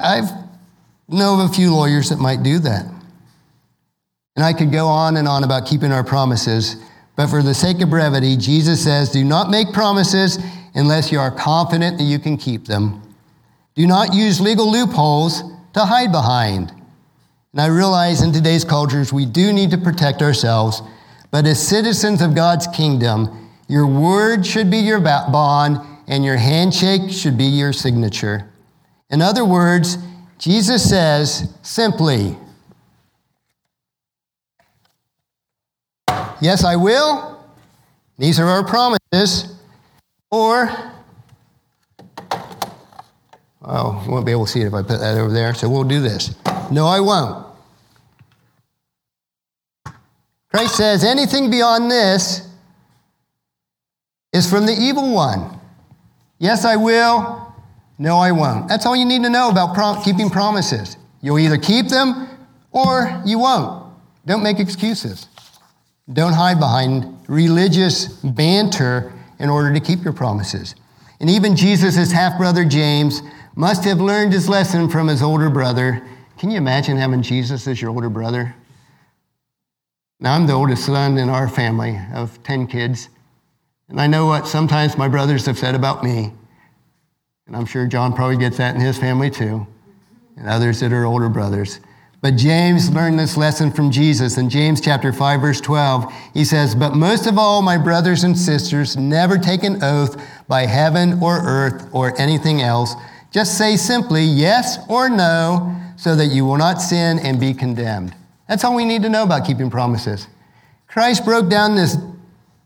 I've 0.00 0.30
know 1.06 1.34
of 1.38 1.50
a 1.50 1.52
few 1.52 1.74
lawyers 1.74 2.08
that 2.08 2.18
might 2.18 2.42
do 2.42 2.58
that. 2.60 2.86
And 4.36 4.44
I 4.44 4.54
could 4.54 4.72
go 4.72 4.86
on 4.88 5.18
and 5.18 5.28
on 5.28 5.44
about 5.44 5.66
keeping 5.66 5.92
our 5.92 6.02
promises 6.04 6.76
but 7.16 7.28
for 7.28 7.42
the 7.42 7.54
sake 7.54 7.80
of 7.80 7.90
brevity, 7.90 8.36
Jesus 8.36 8.82
says, 8.82 9.10
Do 9.10 9.24
not 9.24 9.50
make 9.50 9.72
promises 9.72 10.38
unless 10.74 11.12
you 11.12 11.18
are 11.20 11.30
confident 11.30 11.98
that 11.98 12.04
you 12.04 12.18
can 12.18 12.36
keep 12.36 12.66
them. 12.66 13.00
Do 13.76 13.86
not 13.86 14.14
use 14.14 14.40
legal 14.40 14.70
loopholes 14.70 15.42
to 15.74 15.80
hide 15.84 16.10
behind. 16.10 16.72
And 17.52 17.60
I 17.60 17.66
realize 17.66 18.22
in 18.22 18.32
today's 18.32 18.64
cultures, 18.64 19.12
we 19.12 19.26
do 19.26 19.52
need 19.52 19.70
to 19.70 19.78
protect 19.78 20.22
ourselves. 20.22 20.82
But 21.30 21.46
as 21.46 21.64
citizens 21.66 22.20
of 22.20 22.34
God's 22.34 22.66
kingdom, 22.68 23.50
your 23.68 23.86
word 23.86 24.44
should 24.44 24.70
be 24.70 24.78
your 24.78 25.00
bond 25.00 25.78
and 26.08 26.24
your 26.24 26.36
handshake 26.36 27.10
should 27.10 27.38
be 27.38 27.44
your 27.44 27.72
signature. 27.72 28.48
In 29.08 29.22
other 29.22 29.44
words, 29.44 29.98
Jesus 30.38 30.88
says 30.88 31.54
simply, 31.62 32.36
Yes, 36.40 36.64
I 36.64 36.76
will. 36.76 37.40
These 38.18 38.40
are 38.40 38.46
our 38.46 38.64
promises. 38.66 39.54
Or, 40.30 40.68
oh, 43.62 44.04
won't 44.08 44.26
be 44.26 44.32
able 44.32 44.46
to 44.46 44.50
see 44.50 44.60
it 44.60 44.66
if 44.66 44.74
I 44.74 44.82
put 44.82 45.00
that 45.00 45.16
over 45.18 45.32
there, 45.32 45.54
so 45.54 45.68
we'll 45.68 45.84
do 45.84 46.00
this. 46.00 46.34
No, 46.70 46.86
I 46.86 47.00
won't. 47.00 47.44
Christ 50.50 50.76
says, 50.76 51.04
anything 51.04 51.50
beyond 51.50 51.90
this 51.90 52.48
is 54.32 54.48
from 54.48 54.66
the 54.66 54.72
evil 54.72 55.12
one. 55.14 55.58
Yes, 56.38 56.64
I 56.64 56.76
will. 56.76 57.52
No, 57.98 58.18
I 58.18 58.32
won't. 58.32 58.68
That's 58.68 58.86
all 58.86 58.96
you 58.96 59.04
need 59.04 59.22
to 59.22 59.30
know 59.30 59.50
about 59.50 59.74
prom- 59.74 60.02
keeping 60.02 60.30
promises. 60.30 60.96
You'll 61.20 61.38
either 61.38 61.58
keep 61.58 61.86
them 61.88 62.28
or 62.70 63.22
you 63.24 63.38
won't. 63.38 63.84
Don't 64.26 64.42
make 64.42 64.58
excuses. 64.58 65.28
Don't 66.12 66.34
hide 66.34 66.58
behind 66.60 67.06
religious 67.28 68.08
banter 68.22 69.10
in 69.38 69.48
order 69.48 69.72
to 69.72 69.80
keep 69.80 70.04
your 70.04 70.12
promises. 70.12 70.74
And 71.20 71.30
even 71.30 71.56
Jesus' 71.56 72.12
half 72.12 72.36
brother 72.36 72.64
James 72.66 73.22
must 73.56 73.84
have 73.84 74.00
learned 74.00 74.32
his 74.34 74.46
lesson 74.48 74.90
from 74.90 75.06
his 75.08 75.22
older 75.22 75.48
brother. 75.48 76.06
Can 76.38 76.50
you 76.50 76.58
imagine 76.58 76.98
having 76.98 77.22
Jesus 77.22 77.66
as 77.66 77.80
your 77.80 77.90
older 77.90 78.10
brother? 78.10 78.54
Now, 80.20 80.34
I'm 80.34 80.46
the 80.46 80.52
oldest 80.52 80.84
son 80.84 81.16
in 81.16 81.30
our 81.30 81.48
family 81.48 81.98
of 82.12 82.42
10 82.42 82.66
kids. 82.66 83.08
And 83.88 83.98
I 84.00 84.06
know 84.06 84.26
what 84.26 84.46
sometimes 84.46 84.98
my 84.98 85.08
brothers 85.08 85.46
have 85.46 85.58
said 85.58 85.74
about 85.74 86.04
me. 86.04 86.32
And 87.46 87.56
I'm 87.56 87.64
sure 87.66 87.86
John 87.86 88.12
probably 88.12 88.36
gets 88.36 88.58
that 88.58 88.74
in 88.74 88.80
his 88.80 88.96
family 88.98 89.28
too, 89.30 89.66
and 90.36 90.48
others 90.48 90.80
that 90.80 90.92
are 90.92 91.04
older 91.04 91.28
brothers. 91.28 91.80
But 92.24 92.36
James 92.36 92.90
learned 92.90 93.18
this 93.18 93.36
lesson 93.36 93.70
from 93.70 93.90
Jesus 93.90 94.38
in 94.38 94.48
James 94.48 94.80
chapter 94.80 95.12
5 95.12 95.42
verse 95.42 95.60
12. 95.60 96.10
He 96.32 96.42
says, 96.46 96.74
"But 96.74 96.94
most 96.96 97.26
of 97.26 97.36
all, 97.38 97.60
my 97.60 97.76
brothers 97.76 98.24
and 98.24 98.34
sisters, 98.38 98.96
never 98.96 99.36
take 99.36 99.62
an 99.62 99.84
oath 99.84 100.16
by 100.48 100.64
heaven 100.64 101.18
or 101.20 101.36
earth 101.40 101.86
or 101.92 102.14
anything 102.16 102.62
else. 102.62 102.96
Just 103.30 103.58
say 103.58 103.76
simply 103.76 104.24
yes 104.24 104.78
or 104.88 105.10
no 105.10 105.74
so 105.96 106.16
that 106.16 106.28
you 106.28 106.46
will 106.46 106.56
not 106.56 106.80
sin 106.80 107.18
and 107.18 107.38
be 107.38 107.52
condemned." 107.52 108.14
That's 108.48 108.64
all 108.64 108.74
we 108.74 108.86
need 108.86 109.02
to 109.02 109.10
know 109.10 109.24
about 109.24 109.44
keeping 109.44 109.68
promises. 109.68 110.26
Christ 110.88 111.26
broke 111.26 111.50
down 111.50 111.74
this 111.74 111.98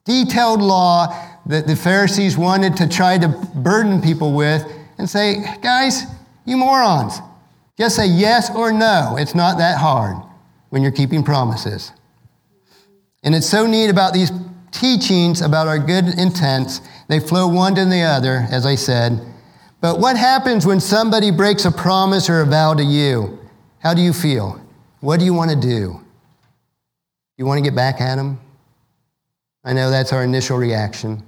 detailed 0.05 0.63
law 0.63 1.13
that 1.47 1.67
the 1.67 1.75
Pharisees 1.75 2.39
wanted 2.39 2.77
to 2.77 2.87
try 2.87 3.19
to 3.19 3.27
burden 3.27 4.01
people 4.03 4.35
with 4.35 4.65
and 4.99 5.11
say, 5.11 5.45
"Guys, 5.61 6.05
you 6.45 6.57
morons, 6.57 7.21
just 7.79 7.95
say 7.97 8.07
yes 8.07 8.51
or 8.55 8.73
no. 8.73 9.17
It's 9.17 9.35
not 9.35 9.59
that 9.59 9.79
hard 9.79 10.17
when 10.71 10.83
you're 10.83 10.91
keeping 10.93 11.23
promises. 11.23 11.93
And 13.23 13.35
it's 13.35 13.49
so 13.49 13.67
neat 13.67 13.89
about 13.89 14.13
these 14.13 14.33
teachings 14.73 15.41
about 15.41 15.67
our 15.69 15.79
good 15.79 16.07
intents. 16.19 16.81
They 17.09 17.21
flow 17.21 17.47
one 17.49 17.77
to 17.77 17.85
the 17.85 18.03
other, 18.03 18.47
as 18.51 18.67
I 18.67 18.75
said. 18.75 19.21
But 19.81 20.01
what 20.01 20.17
happens 20.17 20.67
when 20.67 20.81
somebody 20.81 21.31
breaks 21.31 21.65
a 21.65 21.71
promise 21.71 22.29
or 22.29 22.41
a 22.41 22.47
vow 22.47 22.75
to 22.75 22.83
you? 22.83 23.39
How 23.79 23.95
do 23.95 24.03
you 24.03 24.13
feel? 24.13 24.61
What 25.01 25.21
do 25.21 25.25
you 25.25 25.33
want 25.33 25.53
to 25.53 25.57
do? 25.57 26.01
You 27.37 27.47
want 27.47 27.59
to 27.59 27.63
get 27.65 27.77
back 27.77 28.01
at 28.01 28.17
them? 28.17 28.41
I 29.65 29.73
know 29.73 29.91
that's 29.91 30.13
our 30.13 30.25
initial 30.25 30.59
reaction, 30.59 31.23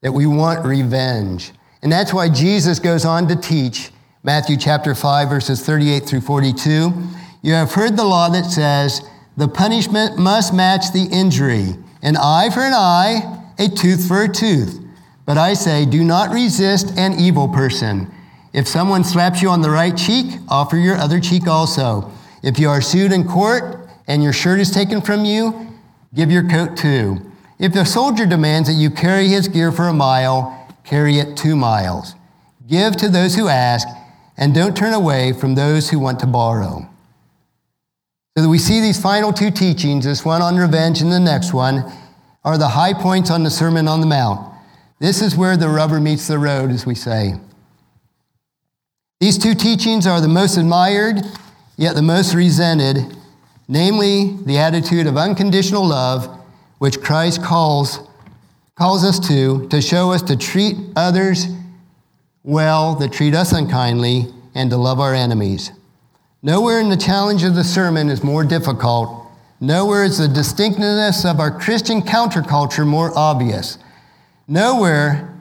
that 0.00 0.12
we 0.12 0.24
want 0.26 0.64
revenge. 0.64 1.52
And 1.82 1.92
that's 1.92 2.14
why 2.14 2.30
Jesus 2.30 2.78
goes 2.78 3.04
on 3.04 3.28
to 3.28 3.36
teach 3.36 3.90
Matthew 4.26 4.56
chapter 4.56 4.94
5, 4.94 5.28
verses 5.28 5.60
38 5.60 6.06
through 6.06 6.22
42. 6.22 6.90
You 7.42 7.52
have 7.52 7.72
heard 7.74 7.94
the 7.94 8.06
law 8.06 8.30
that 8.30 8.46
says, 8.46 9.02
the 9.36 9.48
punishment 9.48 10.16
must 10.18 10.54
match 10.54 10.94
the 10.94 11.06
injury 11.12 11.76
an 12.00 12.16
eye 12.16 12.48
for 12.52 12.60
an 12.60 12.72
eye, 12.74 13.44
a 13.58 13.68
tooth 13.68 14.08
for 14.08 14.22
a 14.22 14.28
tooth. 14.28 14.78
But 15.26 15.36
I 15.36 15.52
say, 15.52 15.84
do 15.84 16.02
not 16.02 16.32
resist 16.32 16.96
an 16.98 17.18
evil 17.20 17.48
person. 17.48 18.10
If 18.54 18.66
someone 18.66 19.04
slaps 19.04 19.42
you 19.42 19.50
on 19.50 19.60
the 19.60 19.70
right 19.70 19.94
cheek, 19.96 20.38
offer 20.48 20.78
your 20.78 20.96
other 20.96 21.20
cheek 21.20 21.46
also. 21.46 22.10
If 22.42 22.58
you 22.58 22.70
are 22.70 22.80
sued 22.80 23.12
in 23.12 23.28
court 23.28 23.86
and 24.06 24.22
your 24.22 24.32
shirt 24.34 24.58
is 24.58 24.70
taken 24.70 25.02
from 25.02 25.26
you, 25.26 25.66
give 26.14 26.30
your 26.30 26.48
coat 26.48 26.78
too. 26.78 27.20
If 27.58 27.74
the 27.74 27.84
soldier 27.84 28.24
demands 28.24 28.68
that 28.70 28.74
you 28.76 28.88
carry 28.90 29.28
his 29.28 29.48
gear 29.48 29.70
for 29.72 29.86
a 29.88 29.94
mile, 29.94 30.74
carry 30.82 31.18
it 31.18 31.36
two 31.36 31.56
miles. 31.56 32.14
Give 32.66 32.96
to 32.96 33.08
those 33.10 33.34
who 33.34 33.48
ask 33.48 33.86
and 34.36 34.54
don't 34.54 34.76
turn 34.76 34.94
away 34.94 35.32
from 35.32 35.54
those 35.54 35.90
who 35.90 35.98
want 35.98 36.20
to 36.20 36.26
borrow. 36.26 36.88
So 38.36 38.48
we 38.48 38.58
see 38.58 38.80
these 38.80 39.00
final 39.00 39.32
two 39.32 39.50
teachings, 39.50 40.04
this 40.04 40.24
one 40.24 40.42
on 40.42 40.56
revenge 40.56 41.00
and 41.00 41.12
the 41.12 41.20
next 41.20 41.52
one, 41.54 41.84
are 42.44 42.58
the 42.58 42.68
high 42.68 42.92
points 42.92 43.30
on 43.30 43.44
the 43.44 43.50
Sermon 43.50 43.86
on 43.86 44.00
the 44.00 44.06
Mount. 44.06 44.52
This 44.98 45.22
is 45.22 45.36
where 45.36 45.56
the 45.56 45.68
rubber 45.68 46.00
meets 46.00 46.26
the 46.26 46.38
road, 46.38 46.70
as 46.70 46.84
we 46.84 46.94
say. 46.94 47.34
These 49.20 49.38
two 49.38 49.54
teachings 49.54 50.06
are 50.06 50.20
the 50.20 50.28
most 50.28 50.56
admired, 50.56 51.18
yet 51.76 51.94
the 51.94 52.02
most 52.02 52.34
resented, 52.34 53.16
namely 53.68 54.36
the 54.44 54.58
attitude 54.58 55.06
of 55.06 55.16
unconditional 55.16 55.86
love, 55.86 56.26
which 56.78 57.00
Christ 57.00 57.42
calls, 57.42 58.00
calls 58.74 59.04
us 59.04 59.20
to, 59.28 59.68
to 59.68 59.80
show 59.80 60.10
us 60.10 60.22
to 60.22 60.36
treat 60.36 60.76
others 60.96 61.46
well, 62.44 62.94
that 62.96 63.10
treat 63.10 63.34
us 63.34 63.52
unkindly, 63.52 64.26
and 64.54 64.70
to 64.70 64.76
love 64.76 65.00
our 65.00 65.14
enemies. 65.14 65.72
Nowhere 66.42 66.78
in 66.78 66.90
the 66.90 66.96
challenge 66.96 67.42
of 67.42 67.54
the 67.54 67.64
sermon 67.64 68.10
is 68.10 68.22
more 68.22 68.44
difficult. 68.44 69.26
Nowhere 69.60 70.04
is 70.04 70.18
the 70.18 70.28
distinctness 70.28 71.24
of 71.24 71.40
our 71.40 71.50
Christian 71.50 72.02
counterculture 72.02 72.86
more 72.86 73.16
obvious. 73.16 73.78
Nowhere 74.46 75.34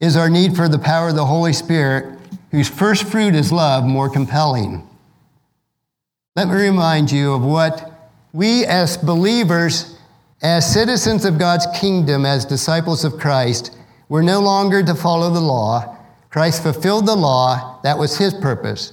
is 0.00 0.16
our 0.16 0.30
need 0.30 0.56
for 0.56 0.68
the 0.70 0.78
power 0.78 1.10
of 1.10 1.16
the 1.16 1.26
Holy 1.26 1.52
Spirit, 1.52 2.18
whose 2.50 2.68
first 2.68 3.04
fruit 3.04 3.34
is 3.34 3.52
love, 3.52 3.84
more 3.84 4.08
compelling. 4.08 4.88
Let 6.34 6.48
me 6.48 6.54
remind 6.54 7.10
you 7.12 7.34
of 7.34 7.42
what 7.42 8.10
we 8.32 8.64
as 8.64 8.96
believers, 8.96 9.96
as 10.40 10.72
citizens 10.72 11.26
of 11.26 11.38
God's 11.38 11.66
kingdom, 11.78 12.24
as 12.24 12.46
disciples 12.46 13.04
of 13.04 13.18
Christ, 13.18 13.76
we're 14.10 14.22
no 14.22 14.40
longer 14.40 14.82
to 14.82 14.94
follow 14.96 15.30
the 15.30 15.40
law. 15.40 15.96
Christ 16.30 16.64
fulfilled 16.64 17.06
the 17.06 17.14
law, 17.14 17.78
that 17.84 17.96
was 17.96 18.18
his 18.18 18.34
purpose. 18.34 18.92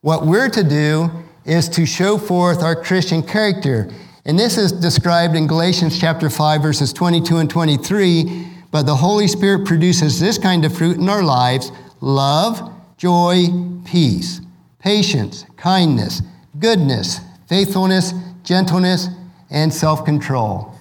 What 0.00 0.26
we're 0.26 0.48
to 0.50 0.64
do 0.64 1.08
is 1.44 1.68
to 1.70 1.86
show 1.86 2.18
forth 2.18 2.60
our 2.60 2.74
Christian 2.74 3.22
character. 3.22 3.88
And 4.24 4.36
this 4.38 4.58
is 4.58 4.72
described 4.72 5.36
in 5.36 5.46
Galatians 5.46 5.96
chapter 5.98 6.28
5 6.28 6.60
verses 6.60 6.92
22 6.92 7.36
and 7.36 7.48
23, 7.48 8.48
but 8.72 8.82
the 8.84 8.96
Holy 8.96 9.28
Spirit 9.28 9.64
produces 9.64 10.18
this 10.18 10.38
kind 10.38 10.64
of 10.64 10.76
fruit 10.76 10.96
in 10.96 11.08
our 11.08 11.22
lives: 11.22 11.70
love, 12.00 12.60
joy, 12.96 13.44
peace, 13.84 14.40
patience, 14.80 15.44
kindness, 15.56 16.20
goodness, 16.58 17.20
faithfulness, 17.48 18.12
gentleness, 18.42 19.06
and 19.52 19.72
self-control. 19.72 20.71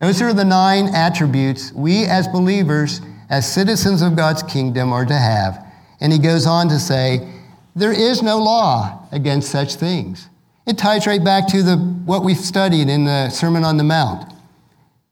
Those 0.00 0.22
are 0.22 0.32
the 0.32 0.44
nine 0.44 0.88
attributes 0.94 1.72
we 1.72 2.04
as 2.04 2.28
believers, 2.28 3.00
as 3.30 3.52
citizens 3.52 4.00
of 4.00 4.16
God's 4.16 4.42
kingdom, 4.42 4.92
are 4.92 5.04
to 5.04 5.16
have. 5.16 5.64
And 6.00 6.12
he 6.12 6.18
goes 6.18 6.46
on 6.46 6.68
to 6.68 6.78
say, 6.78 7.28
there 7.74 7.92
is 7.92 8.22
no 8.22 8.38
law 8.38 9.06
against 9.10 9.50
such 9.50 9.74
things. 9.74 10.28
It 10.66 10.78
ties 10.78 11.06
right 11.06 11.22
back 11.24 11.46
to 11.48 11.62
the, 11.62 11.76
what 11.76 12.22
we've 12.22 12.36
studied 12.36 12.88
in 12.88 13.04
the 13.04 13.28
Sermon 13.30 13.64
on 13.64 13.76
the 13.76 13.84
Mount. 13.84 14.30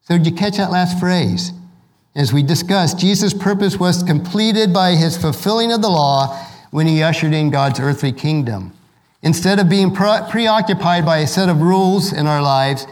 So, 0.02 0.16
did 0.16 0.26
you 0.26 0.32
catch 0.32 0.56
that 0.58 0.70
last 0.70 1.00
phrase? 1.00 1.52
As 2.14 2.32
we 2.32 2.42
discussed, 2.42 2.98
Jesus' 2.98 3.34
purpose 3.34 3.78
was 3.78 4.02
completed 4.02 4.72
by 4.72 4.92
his 4.92 5.16
fulfilling 5.18 5.72
of 5.72 5.82
the 5.82 5.88
law 5.88 6.34
when 6.70 6.86
he 6.86 7.02
ushered 7.02 7.32
in 7.34 7.50
God's 7.50 7.80
earthly 7.80 8.12
kingdom. 8.12 8.72
Instead 9.22 9.58
of 9.58 9.68
being 9.68 9.92
pre- 9.92 10.20
preoccupied 10.30 11.04
by 11.04 11.18
a 11.18 11.26
set 11.26 11.48
of 11.48 11.60
rules 11.60 12.12
in 12.12 12.26
our 12.26 12.40
lives, 12.40 12.86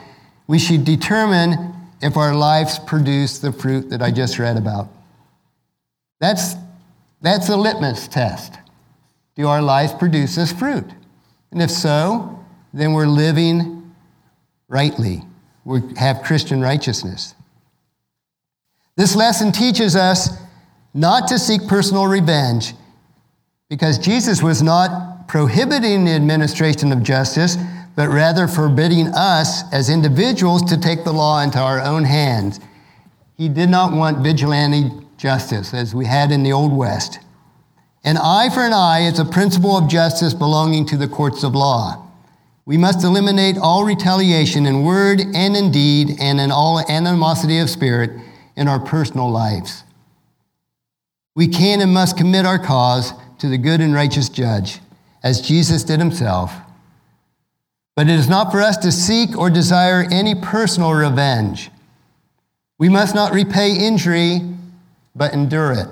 we 0.47 0.59
should 0.59 0.85
determine 0.85 1.73
if 2.05 2.19
our 2.19 2.35
lives 2.35 2.79
produce 2.79 3.39
the 3.39 3.51
fruit 3.51 3.89
that 3.89 4.03
I 4.03 4.11
just 4.11 4.39
read 4.39 4.59
about. 4.59 4.89
That's, 6.21 6.55
that's 7.23 7.47
the 7.47 7.57
litmus 7.57 8.09
test. 8.09 8.53
Do 9.37 9.49
our 9.49 9.63
lives 9.63 9.95
produce 9.95 10.37
this 10.37 10.53
fruit? 10.53 10.85
And 11.51 11.63
if 11.63 11.71
so, 11.71 12.45
then 12.75 12.93
we're 12.93 13.07
living 13.07 13.91
rightly. 14.69 15.23
We 15.65 15.81
have 15.97 16.21
Christian 16.23 16.61
righteousness. 16.61 17.35
This 18.99 19.17
lesson 19.17 19.51
teaches 19.51 19.97
us 19.97 20.29
not 20.93 21.27
to 21.29 21.39
seek 21.39 21.67
personal 21.67 22.07
revenge 22.07 22.75
because 23.71 23.97
Jesus 23.99 24.43
was 24.43 24.61
not 24.63 25.27
prohibiting 25.27 26.05
the 26.05 26.13
administration 26.13 26.93
of 26.93 27.03
justice, 27.03 27.57
but 27.97 28.09
rather 28.09 28.49
forbidding 28.49 29.09
us 29.09 29.63
as 29.73 29.89
individuals 29.89 30.63
to 30.63 30.79
take 30.79 31.05
the 31.05 31.13
law 31.13 31.41
into 31.41 31.59
our 31.59 31.81
own 31.81 32.05
hands. 32.05 32.59
He 33.37 33.49
did 33.49 33.69
not 33.71 33.93
want 33.93 34.19
vigilante 34.23 34.91
justice 35.17 35.73
as 35.73 35.95
we 35.95 36.07
had 36.07 36.33
in 36.33 36.43
the 36.43 36.53
Old 36.53 36.75
West. 36.77 37.21
An 38.03 38.17
eye 38.17 38.51
for 38.53 38.61
an 38.61 38.73
eye 38.73 39.07
is 39.09 39.19
a 39.19 39.25
principle 39.25 39.77
of 39.77 39.89
justice 39.89 40.35
belonging 40.35 40.87
to 40.87 40.97
the 40.97 41.09
courts 41.09 41.43
of 41.43 41.55
law. 41.55 42.01
We 42.67 42.77
must 42.77 43.05
eliminate 43.05 43.57
all 43.59 43.85
retaliation 43.85 44.67
in 44.67 44.83
word 44.85 45.21
and 45.21 45.57
in 45.57 45.71
deed 45.71 46.17
and 46.21 46.41
in 46.41 46.51
all 46.51 46.85
animosity 46.91 47.59
of 47.59 47.71
spirit 47.71 48.11
in 48.57 48.69
our 48.69 48.81
personal 48.81 49.31
lives. 49.31 49.85
We 51.37 51.49
can 51.49 51.81
and 51.81 51.93
must 51.95 52.17
commit 52.17 52.45
our 52.45 52.59
cause 52.59 53.13
to 53.39 53.49
the 53.49 53.59
good 53.59 53.81
and 53.81 53.93
righteous 53.95 54.29
judge, 54.29 54.81
as 55.23 55.41
Jesus 55.41 55.85
did 55.85 55.99
himself 56.01 56.53
but 57.97 58.09
it 58.09 58.19
is 58.19 58.29
not 58.29 58.51
for 58.51 58.61
us 58.61 58.77
to 58.79 58.91
seek 58.91 59.37
or 59.39 59.49
desire 59.49 60.07
any 60.11 60.35
personal 60.35 60.93
revenge. 60.95 61.71
We 62.79 62.89
must 62.89 63.15
not 63.15 63.33
repay 63.33 63.73
injury, 63.77 64.41
but 65.15 65.33
endure 65.33 65.73
it. 65.73 65.87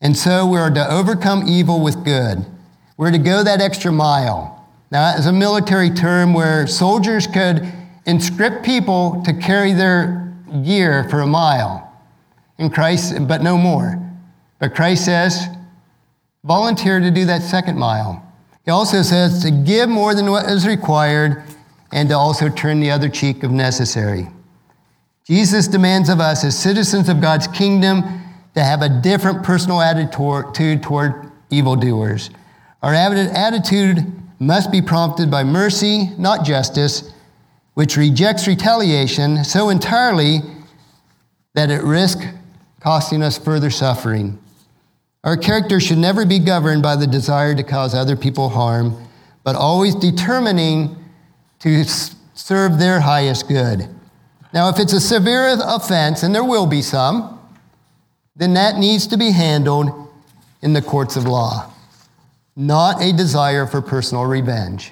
And 0.00 0.16
so 0.16 0.46
we 0.46 0.58
are 0.58 0.70
to 0.70 0.90
overcome 0.92 1.44
evil 1.48 1.80
with 1.82 2.04
good. 2.04 2.46
We're 2.96 3.10
to 3.10 3.18
go 3.18 3.42
that 3.42 3.60
extra 3.60 3.90
mile. 3.90 4.64
Now, 4.92 5.00
that 5.10 5.18
is 5.18 5.26
a 5.26 5.32
military 5.32 5.90
term 5.90 6.34
where 6.34 6.66
soldiers 6.66 7.26
could 7.26 7.70
inscript 8.06 8.62
people 8.64 9.22
to 9.24 9.32
carry 9.34 9.72
their 9.72 10.32
gear 10.64 11.08
for 11.10 11.20
a 11.20 11.26
mile. 11.26 11.86
in 12.58 12.68
Christ, 12.68 13.14
but 13.26 13.42
no 13.42 13.56
more. 13.56 13.98
But 14.58 14.74
Christ 14.74 15.06
says, 15.06 15.46
volunteer 16.44 17.00
to 17.00 17.10
do 17.10 17.24
that 17.24 17.40
second 17.42 17.78
mile. 17.78 18.22
He 18.64 18.70
also 18.70 19.02
says 19.02 19.42
to 19.42 19.50
give 19.50 19.88
more 19.88 20.14
than 20.14 20.30
what 20.30 20.48
is 20.50 20.66
required 20.66 21.42
and 21.92 22.08
to 22.10 22.14
also 22.14 22.48
turn 22.48 22.80
the 22.80 22.90
other 22.90 23.08
cheek 23.08 23.42
if 23.42 23.50
necessary. 23.50 24.28
Jesus 25.26 25.66
demands 25.68 26.08
of 26.08 26.20
us, 26.20 26.44
as 26.44 26.58
citizens 26.58 27.08
of 27.08 27.20
God's 27.20 27.46
kingdom, 27.48 28.02
to 28.54 28.62
have 28.62 28.82
a 28.82 28.88
different 28.88 29.42
personal 29.42 29.80
attitude 29.80 30.82
toward 30.82 31.32
evildoers. 31.50 32.30
Our 32.82 32.94
attitude 32.94 34.12
must 34.38 34.70
be 34.70 34.82
prompted 34.82 35.30
by 35.30 35.44
mercy, 35.44 36.10
not 36.18 36.44
justice, 36.44 37.12
which 37.74 37.96
rejects 37.96 38.46
retaliation 38.46 39.44
so 39.44 39.68
entirely 39.68 40.38
that 41.54 41.70
it 41.70 41.82
risks 41.82 42.24
costing 42.80 43.22
us 43.22 43.38
further 43.38 43.70
suffering. 43.70 44.38
Our 45.22 45.36
character 45.36 45.80
should 45.80 45.98
never 45.98 46.24
be 46.24 46.38
governed 46.38 46.82
by 46.82 46.96
the 46.96 47.06
desire 47.06 47.54
to 47.54 47.62
cause 47.62 47.94
other 47.94 48.16
people 48.16 48.48
harm, 48.48 48.96
but 49.44 49.54
always 49.54 49.94
determining 49.94 50.96
to 51.58 51.84
serve 51.84 52.78
their 52.78 53.00
highest 53.00 53.46
good. 53.46 53.86
Now, 54.54 54.70
if 54.70 54.78
it's 54.78 54.94
a 54.94 55.00
severe 55.00 55.58
offense, 55.62 56.22
and 56.22 56.34
there 56.34 56.42
will 56.44 56.66
be 56.66 56.80
some, 56.80 57.38
then 58.34 58.54
that 58.54 58.78
needs 58.78 59.06
to 59.08 59.18
be 59.18 59.32
handled 59.32 60.08
in 60.62 60.72
the 60.72 60.80
courts 60.80 61.16
of 61.16 61.24
law, 61.26 61.70
not 62.56 63.02
a 63.02 63.12
desire 63.12 63.66
for 63.66 63.82
personal 63.82 64.24
revenge. 64.24 64.90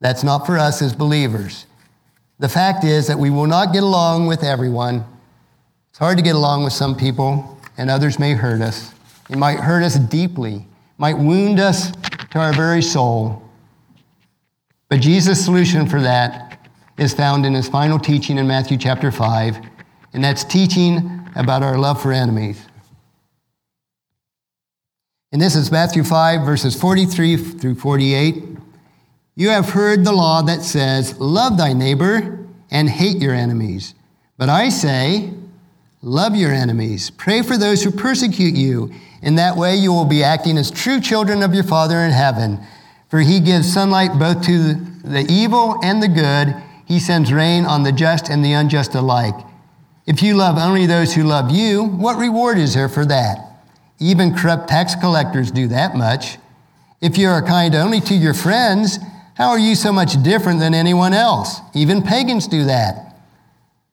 That's 0.00 0.22
not 0.22 0.46
for 0.46 0.58
us 0.58 0.80
as 0.80 0.94
believers. 0.94 1.66
The 2.38 2.48
fact 2.48 2.84
is 2.84 3.08
that 3.08 3.18
we 3.18 3.30
will 3.30 3.46
not 3.48 3.72
get 3.72 3.82
along 3.82 4.28
with 4.28 4.44
everyone. 4.44 5.04
It's 5.90 5.98
hard 5.98 6.18
to 6.18 6.22
get 6.22 6.36
along 6.36 6.62
with 6.62 6.72
some 6.72 6.94
people, 6.94 7.58
and 7.76 7.90
others 7.90 8.18
may 8.20 8.34
hurt 8.34 8.60
us. 8.60 8.93
It 9.30 9.38
might 9.38 9.58
hurt 9.58 9.82
us 9.82 9.94
deeply, 9.94 10.66
might 10.98 11.16
wound 11.16 11.58
us 11.58 11.90
to 12.30 12.38
our 12.38 12.52
very 12.52 12.82
soul. 12.82 13.42
But 14.88 15.00
Jesus' 15.00 15.42
solution 15.42 15.86
for 15.86 16.00
that 16.00 16.68
is 16.98 17.14
found 17.14 17.46
in 17.46 17.54
his 17.54 17.68
final 17.68 17.98
teaching 17.98 18.36
in 18.38 18.46
Matthew 18.46 18.76
chapter 18.76 19.10
5, 19.10 19.58
and 20.12 20.22
that's 20.22 20.44
teaching 20.44 21.26
about 21.34 21.62
our 21.62 21.78
love 21.78 22.00
for 22.02 22.12
enemies. 22.12 22.62
And 25.32 25.40
this 25.40 25.56
is 25.56 25.72
Matthew 25.72 26.04
5, 26.04 26.44
verses 26.46 26.78
43 26.80 27.36
through 27.36 27.74
48. 27.76 28.44
You 29.36 29.48
have 29.48 29.70
heard 29.70 30.04
the 30.04 30.12
law 30.12 30.42
that 30.42 30.62
says, 30.62 31.18
Love 31.18 31.56
thy 31.56 31.72
neighbor 31.72 32.46
and 32.70 32.88
hate 32.90 33.16
your 33.20 33.34
enemies. 33.34 33.94
But 34.36 34.48
I 34.48 34.68
say, 34.68 35.32
Love 36.06 36.36
your 36.36 36.52
enemies. 36.52 37.08
Pray 37.08 37.40
for 37.40 37.56
those 37.56 37.82
who 37.82 37.90
persecute 37.90 38.54
you. 38.54 38.92
In 39.22 39.36
that 39.36 39.56
way, 39.56 39.74
you 39.74 39.90
will 39.90 40.04
be 40.04 40.22
acting 40.22 40.58
as 40.58 40.70
true 40.70 41.00
children 41.00 41.42
of 41.42 41.54
your 41.54 41.64
Father 41.64 41.96
in 42.00 42.10
heaven. 42.10 42.60
For 43.08 43.20
he 43.20 43.40
gives 43.40 43.72
sunlight 43.72 44.18
both 44.18 44.42
to 44.44 44.74
the 44.74 45.24
evil 45.30 45.78
and 45.82 46.02
the 46.02 46.08
good. 46.08 46.62
He 46.84 47.00
sends 47.00 47.32
rain 47.32 47.64
on 47.64 47.84
the 47.84 47.92
just 47.92 48.28
and 48.28 48.44
the 48.44 48.52
unjust 48.52 48.94
alike. 48.94 49.34
If 50.06 50.22
you 50.22 50.34
love 50.34 50.58
only 50.58 50.84
those 50.84 51.14
who 51.14 51.24
love 51.24 51.50
you, 51.50 51.84
what 51.84 52.18
reward 52.18 52.58
is 52.58 52.74
there 52.74 52.90
for 52.90 53.06
that? 53.06 53.38
Even 53.98 54.34
corrupt 54.36 54.68
tax 54.68 54.94
collectors 54.94 55.50
do 55.50 55.68
that 55.68 55.94
much. 55.94 56.36
If 57.00 57.16
you 57.16 57.28
are 57.30 57.40
kind 57.40 57.74
only 57.74 58.02
to 58.02 58.14
your 58.14 58.34
friends, 58.34 58.98
how 59.36 59.48
are 59.48 59.58
you 59.58 59.74
so 59.74 59.90
much 59.90 60.22
different 60.22 60.60
than 60.60 60.74
anyone 60.74 61.14
else? 61.14 61.60
Even 61.72 62.02
pagans 62.02 62.46
do 62.46 62.64
that. 62.66 63.13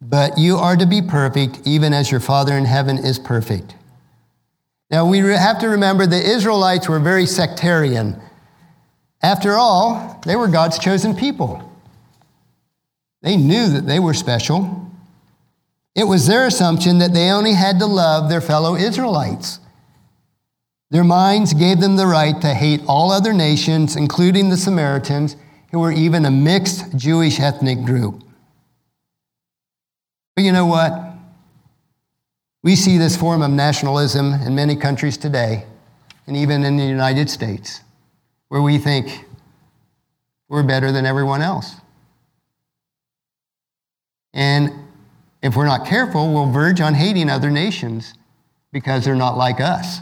But 0.01 0.39
you 0.39 0.57
are 0.57 0.75
to 0.75 0.87
be 0.87 1.01
perfect, 1.01 1.59
even 1.63 1.93
as 1.93 2.09
your 2.09 2.19
Father 2.19 2.53
in 2.57 2.65
heaven 2.65 2.97
is 2.97 3.19
perfect. 3.19 3.75
Now, 4.89 5.05
we 5.07 5.19
have 5.19 5.59
to 5.59 5.69
remember 5.69 6.07
the 6.07 6.17
Israelites 6.21 6.89
were 6.89 6.99
very 6.99 7.27
sectarian. 7.27 8.19
After 9.21 9.53
all, 9.55 10.19
they 10.25 10.35
were 10.35 10.47
God's 10.47 10.79
chosen 10.79 11.15
people. 11.15 11.61
They 13.21 13.37
knew 13.37 13.69
that 13.69 13.85
they 13.85 13.99
were 13.99 14.15
special. 14.15 14.91
It 15.95 16.05
was 16.07 16.25
their 16.25 16.47
assumption 16.47 16.97
that 16.97 17.13
they 17.13 17.29
only 17.29 17.53
had 17.53 17.77
to 17.79 17.85
love 17.85 18.27
their 18.27 18.41
fellow 18.41 18.75
Israelites. 18.75 19.59
Their 20.89 21.03
minds 21.03 21.53
gave 21.53 21.79
them 21.79 21.95
the 21.95 22.07
right 22.07 22.41
to 22.41 22.53
hate 22.55 22.81
all 22.87 23.11
other 23.11 23.33
nations, 23.33 23.95
including 23.95 24.49
the 24.49 24.57
Samaritans, 24.57 25.35
who 25.71 25.79
were 25.79 25.91
even 25.91 26.25
a 26.25 26.31
mixed 26.31 26.97
Jewish 26.97 27.39
ethnic 27.39 27.83
group. 27.83 28.23
But 30.41 30.45
you 30.45 30.53
know 30.53 30.65
what? 30.65 30.99
We 32.63 32.75
see 32.75 32.97
this 32.97 33.15
form 33.15 33.43
of 33.43 33.51
nationalism 33.51 34.33
in 34.33 34.55
many 34.55 34.75
countries 34.75 35.15
today, 35.15 35.65
and 36.25 36.35
even 36.35 36.63
in 36.65 36.77
the 36.77 36.83
United 36.83 37.29
States, 37.29 37.81
where 38.47 38.59
we 38.63 38.79
think 38.79 39.25
we're 40.49 40.63
better 40.63 40.91
than 40.91 41.05
everyone 41.05 41.43
else. 41.43 41.75
And 44.33 44.71
if 45.43 45.55
we're 45.55 45.67
not 45.67 45.85
careful, 45.85 46.33
we'll 46.33 46.49
verge 46.51 46.81
on 46.81 46.95
hating 46.95 47.29
other 47.29 47.51
nations 47.51 48.15
because 48.73 49.05
they're 49.05 49.13
not 49.13 49.37
like 49.37 49.61
us. 49.61 49.99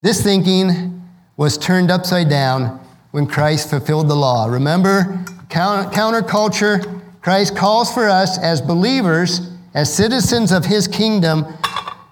This 0.00 0.22
thinking 0.22 1.02
was 1.36 1.58
turned 1.58 1.90
upside 1.90 2.28
down 2.30 2.78
when 3.10 3.26
Christ 3.26 3.68
fulfilled 3.68 4.06
the 4.08 4.14
law. 4.14 4.46
Remember, 4.46 5.24
counterculture 5.48 6.98
Christ 7.20 7.54
calls 7.54 7.92
for 7.92 8.08
us 8.08 8.38
as 8.38 8.62
believers, 8.62 9.40
as 9.74 9.92
citizens 9.94 10.52
of 10.52 10.64
his 10.64 10.88
kingdom, 10.88 11.46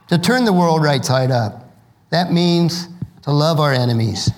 to 0.09 0.19
turn 0.19 0.45
the 0.45 0.53
world 0.53 0.83
right 0.83 1.05
side 1.05 1.31
up. 1.31 1.71
That 2.11 2.33
means 2.33 2.89
to 3.23 3.33
love 3.33 3.59
our 3.59 3.73
enemies. 3.73 4.31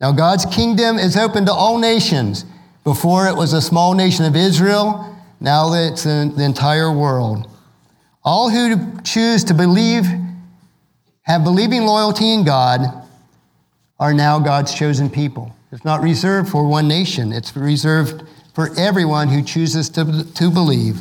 Now, 0.00 0.12
God's 0.12 0.46
kingdom 0.46 0.98
is 0.98 1.16
open 1.16 1.46
to 1.46 1.52
all 1.52 1.78
nations. 1.78 2.44
Before 2.82 3.26
it 3.28 3.34
was 3.36 3.52
a 3.54 3.62
small 3.62 3.94
nation 3.94 4.24
of 4.26 4.36
Israel, 4.36 5.14
now 5.40 5.72
it's 5.72 6.04
the 6.04 6.34
entire 6.38 6.90
world. 6.92 7.48
All 8.22 8.50
who 8.50 9.00
choose 9.02 9.44
to 9.44 9.54
believe, 9.54 10.06
have 11.22 11.44
believing 11.44 11.84
loyalty 11.86 12.32
in 12.32 12.44
God, 12.44 13.02
are 14.00 14.12
now 14.12 14.38
God's 14.38 14.74
chosen 14.74 15.08
people. 15.08 15.54
It's 15.72 15.84
not 15.84 16.02
reserved 16.02 16.48
for 16.48 16.66
one 16.66 16.88
nation, 16.88 17.32
it's 17.32 17.54
reserved 17.54 18.22
for 18.54 18.70
everyone 18.78 19.28
who 19.28 19.42
chooses 19.42 19.90
to, 19.90 20.24
to 20.34 20.50
believe. 20.50 21.00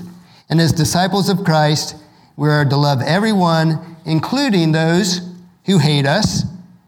And 0.49 0.59
as 0.59 0.71
disciples 0.73 1.29
of 1.29 1.45
Christ, 1.45 1.95
we 2.35 2.49
are 2.49 2.65
to 2.65 2.75
love 2.75 3.01
everyone, 3.01 3.97
including 4.05 4.71
those 4.71 5.21
who 5.65 5.77
hate 5.77 6.05
us 6.07 6.43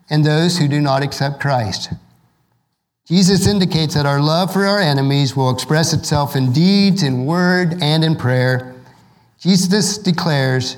and 0.10 0.26
those 0.26 0.58
who 0.58 0.68
do 0.68 0.82
not 0.82 1.04
accept 1.04 1.40
Christ. 1.40 1.94
Jesus 3.08 3.46
indicates 3.46 3.94
that 3.94 4.08
our 4.08 4.20
love 4.20 4.52
for 4.52 4.66
our 4.66 4.80
enemies 4.82 5.36
will 5.36 5.52
express 5.52 5.94
itself 5.94 6.36
in 6.36 6.52
deeds, 6.52 7.04
in 7.04 7.28
word, 7.28 7.76
and 7.82 8.04
in 8.04 8.16
prayer. 8.16 8.74
Jesus 9.40 10.00
declares 10.00 10.78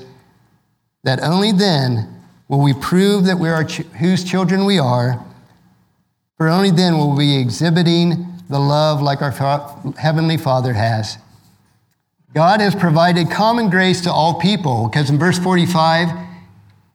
that 1.04 1.20
only 1.22 1.52
then 1.52 2.06
will 2.48 2.60
we 2.62 2.74
prove 2.74 3.24
that 3.24 3.38
we 3.38 3.48
are 3.48 3.64
ch- 3.64 3.78
whose 3.98 4.22
children 4.24 4.66
we 4.66 4.78
are, 4.78 5.24
for 6.36 6.48
only 6.48 6.70
then 6.70 6.98
will 6.98 7.12
we 7.16 7.36
be 7.36 7.40
exhibiting 7.40 8.26
the 8.48 8.58
love 8.58 9.02
like 9.02 9.20
our 9.22 9.32
fa- 9.32 9.74
Heavenly 9.98 10.36
Father 10.36 10.72
has. 10.72 11.18
God 12.34 12.60
has 12.60 12.74
provided 12.74 13.30
common 13.30 13.70
grace 13.70 14.00
to 14.02 14.10
all 14.12 14.34
people, 14.34 14.88
because 14.88 15.10
in 15.10 15.18
verse 15.18 15.38
45, 15.38 16.08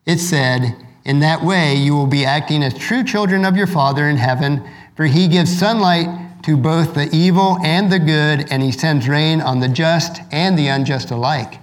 it 0.06 0.18
said, 0.18 0.76
In 1.04 1.20
that 1.20 1.42
way 1.42 1.74
you 1.74 1.94
will 1.94 2.06
be 2.08 2.24
acting 2.24 2.62
as 2.62 2.74
true 2.76 3.02
children 3.04 3.44
of 3.44 3.56
your 3.56 3.66
Father 3.66 4.08
in 4.08 4.16
heaven, 4.16 4.66
for 4.96 5.06
he 5.06 5.28
gives 5.28 5.56
sunlight 5.56 6.42
to 6.44 6.56
both 6.56 6.94
the 6.94 7.08
evil 7.12 7.56
and 7.64 7.90
the 7.90 7.98
good, 7.98 8.46
and 8.50 8.62
he 8.62 8.70
sends 8.72 9.08
rain 9.08 9.40
on 9.40 9.60
the 9.60 9.68
just 9.68 10.20
and 10.32 10.58
the 10.58 10.68
unjust 10.68 11.10
alike. 11.10 11.60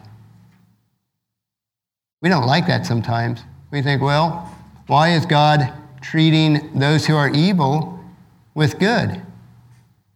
We 2.22 2.30
don't 2.30 2.46
like 2.48 2.68
that 2.68 2.86
sometimes. 2.86 3.42
We 3.72 3.82
think, 3.82 4.02
well, 4.02 4.48
why 4.88 5.14
is 5.14 5.26
God 5.26 5.72
treating 6.02 6.78
those 6.78 7.06
who 7.08 7.16
are 7.16 7.30
evil 7.30 8.00
with 8.54 8.80
good? 8.80 9.22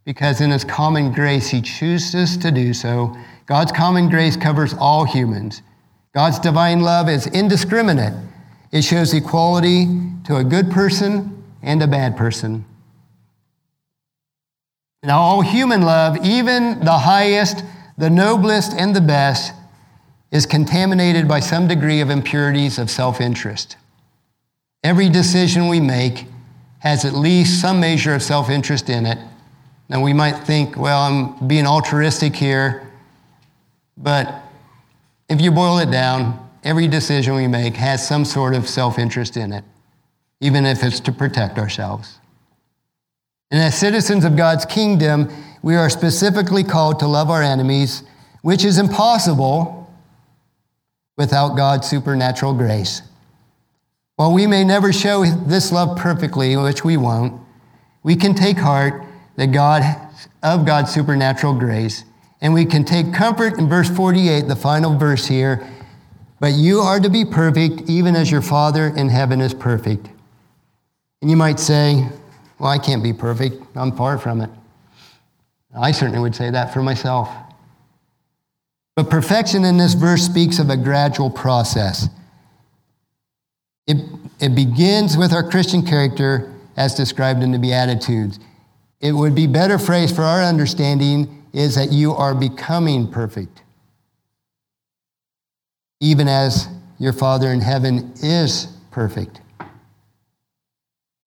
because 0.06 0.40
in 0.40 0.52
His 0.52 0.64
common 0.64 1.12
grace, 1.12 1.50
He 1.50 1.62
chooses 1.62 2.38
to 2.38 2.52
do 2.52 2.74
so. 2.74 3.16
God's 3.48 3.72
common 3.72 4.10
grace 4.10 4.38
covers 4.38 4.74
all 4.76 5.04
humans. 5.04 5.62
God's 6.14 6.40
divine 6.40 6.82
love 6.82 7.10
is 7.10 7.28
indiscriminate, 7.28 8.14
it 8.72 8.84
shows 8.84 9.14
equality 9.14 9.88
to 10.26 10.38
a 10.38 10.44
good 10.44 10.72
person 10.72 11.44
and 11.62 11.82
a 11.82 11.88
bad 11.88 12.16
person. 12.16 12.66
Now, 15.04 15.20
all 15.20 15.42
human 15.42 15.82
love, 15.84 16.26
even 16.26 16.80
the 16.84 16.98
highest, 17.00 17.64
the 17.98 18.10
noblest, 18.10 18.74
and 18.74 18.96
the 18.96 19.02
best, 19.02 19.54
is 20.32 20.46
contaminated 20.48 21.28
by 21.28 21.42
some 21.42 21.68
degree 21.68 22.02
of 22.02 22.10
impurities 22.10 22.80
of 22.80 22.90
self 22.90 23.22
interest. 23.22 23.78
Every 24.84 25.10
decision 25.10 25.68
we 25.68 25.80
make 25.80 26.26
has 26.80 27.06
at 27.06 27.14
least 27.14 27.62
some 27.62 27.80
measure 27.80 28.16
of 28.16 28.24
self 28.24 28.50
interest 28.50 28.90
in 28.90 29.06
it 29.06 29.18
now, 29.90 30.04
we 30.04 30.14
might 30.14 30.34
think, 30.46 30.78
well, 30.78 31.00
I'm 31.02 31.48
being 31.48 31.68
altruistic 31.68 32.36
here, 32.36 32.92
but 33.98 34.34
if 35.30 35.40
you 35.42 35.52
boil 35.52 35.78
it 35.80 35.92
down, 35.92 36.50
every 36.64 36.88
decision 36.88 37.36
we 37.36 37.48
make 37.48 37.76
has 37.76 38.06
some 38.08 38.26
sort 38.26 38.56
of 38.56 38.68
self 38.68 38.98
interest 38.98 39.38
in 39.38 39.54
it, 39.54 39.64
even 40.42 40.66
if 40.66 40.84
it's 40.84 41.00
to 41.02 41.12
protect 41.12 41.58
ourselves. 41.60 42.20
And 43.52 43.62
as 43.62 43.78
citizens 43.78 44.26
of 44.26 44.36
God's 44.36 44.66
kingdom, 44.66 45.30
we 45.62 45.76
are 45.76 45.90
specifically 45.90 46.64
called 46.64 47.00
to 47.00 47.08
love 47.08 47.30
our 47.30 47.44
enemies, 47.44 48.04
which 48.42 48.64
is 48.66 48.78
impossible 48.80 49.92
without 51.16 51.56
God's 51.56 51.88
supernatural 51.88 52.54
grace. 52.54 53.04
While 54.16 54.34
we 54.34 54.48
may 54.48 54.64
never 54.64 54.92
show 54.92 55.26
this 55.26 55.72
love 55.72 55.98
perfectly, 55.98 56.58
which 56.58 56.84
we 56.84 56.98
won't, 56.98 57.40
we 58.02 58.16
can 58.16 58.34
take 58.34 58.58
heart 58.58 59.04
the 59.36 59.48
God 59.48 59.84
of 60.42 60.66
God's 60.66 60.94
supernatural 60.94 61.54
grace. 61.54 62.04
And 62.42 62.54
we 62.54 62.66
can 62.66 62.84
take 62.86 63.14
comfort 63.14 63.58
in 63.58 63.68
verse 63.68 63.90
48, 63.90 64.48
the 64.48 64.56
final 64.56 64.98
verse 64.98 65.26
here. 65.26 65.68
But 66.40 66.54
you 66.54 66.80
are 66.80 67.00
to 67.00 67.10
be 67.10 67.26
perfect, 67.26 67.90
even 67.90 68.16
as 68.16 68.30
your 68.30 68.42
Father 68.42 68.88
in 68.88 69.10
heaven 69.10 69.42
is 69.42 69.54
perfect. 69.54 70.10
And 71.22 71.32
you 71.32 71.38
might 71.38 71.60
say, 71.60 72.08
Well, 72.60 72.70
I 72.72 72.78
can't 72.78 73.02
be 73.02 73.14
perfect. 73.14 73.56
I'm 73.76 73.96
far 73.96 74.18
from 74.18 74.42
it. 74.42 74.50
I 75.78 75.92
certainly 75.92 76.20
would 76.22 76.36
say 76.36 76.50
that 76.50 76.74
for 76.74 76.82
myself. 76.84 77.30
But 78.96 79.10
perfection 79.10 79.66
in 79.66 79.78
this 79.78 79.94
verse 79.94 80.24
speaks 80.24 80.60
of 80.60 80.70
a 80.70 80.78
gradual 80.78 81.30
process. 81.30 82.08
It, 83.88 83.98
it 84.40 84.56
begins 84.56 85.18
with 85.18 85.34
our 85.34 85.48
Christian 85.48 85.86
character 85.86 86.54
as 86.78 86.96
described 86.96 87.44
in 87.44 87.52
the 87.52 87.60
Beatitudes. 87.60 88.40
It 89.02 89.12
would 89.12 89.36
be 89.36 89.48
better 89.48 89.78
phrase 89.78 90.12
for 90.12 90.24
our 90.24 90.44
understanding 90.44 91.44
is 91.54 91.76
that 91.76 91.92
you 91.92 92.12
are 92.14 92.34
becoming 92.34 93.10
perfect, 93.10 93.62
even 96.00 96.28
as 96.28 96.68
your 97.00 97.14
Father 97.14 97.50
in 97.52 97.62
heaven 97.62 98.14
is 98.22 98.68
perfect. 98.92 99.42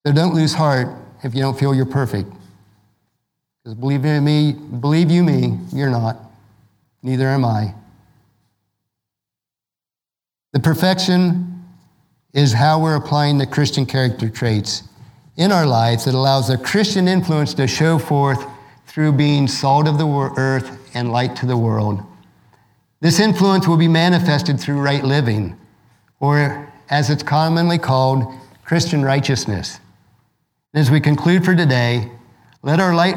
So 0.07 0.12
don't 0.12 0.35
lose 0.35 0.54
heart 0.54 0.88
if 1.22 1.35
you 1.35 1.40
don't 1.42 1.59
feel 1.59 1.74
you're 1.74 1.85
perfect. 1.85 2.31
Because 3.64 3.74
believe 3.78 4.04
in 4.04 4.24
me, 4.24 4.52
believe 4.52 5.11
you 5.11 5.22
me, 5.22 5.59
you're 5.72 5.90
not. 5.90 6.16
Neither 7.02 7.26
am 7.28 7.44
I. 7.44 7.74
The 10.54 10.61
perfection 10.61 11.64
is 12.33 12.52
how 12.52 12.81
we're 12.81 12.96
applying 12.96 13.37
the 13.37 13.46
Christian 13.46 13.85
character 13.85 14.31
traits 14.31 14.85
in 15.38 15.53
our 15.53 15.64
lives 15.66 16.05
that 16.05 16.14
allows 16.14 16.51
a 16.51 16.59
Christian 16.59 17.07
influence 17.09 17.55
to 17.55 17.66
show 17.68 17.96
forth 17.96 18.44
through 18.87 19.12
being 19.12 19.46
salt 19.46 19.87
of 19.87 19.96
the 19.96 20.07
earth 20.37 20.90
and 20.94 21.12
light 21.12 21.37
to 21.37 21.46
the 21.46 21.57
world. 21.57 22.03
This 23.01 23.20
influence 23.20 23.68
will 23.68 23.77
be 23.77 23.87
manifested 23.87 24.61
through 24.61 24.81
right 24.81 25.05
living, 25.05 25.57
or 26.18 26.70
as 26.90 27.09
it's 27.09 27.22
commonly 27.22 27.79
called, 27.79 28.24
Christian 28.64 29.05
righteousness. 29.05 29.79
As 30.74 30.90
we 30.90 31.01
conclude 31.01 31.44
for 31.44 31.55
today, 31.55 32.11
let 32.62 32.81
our, 32.81 32.92
light, 32.92 33.14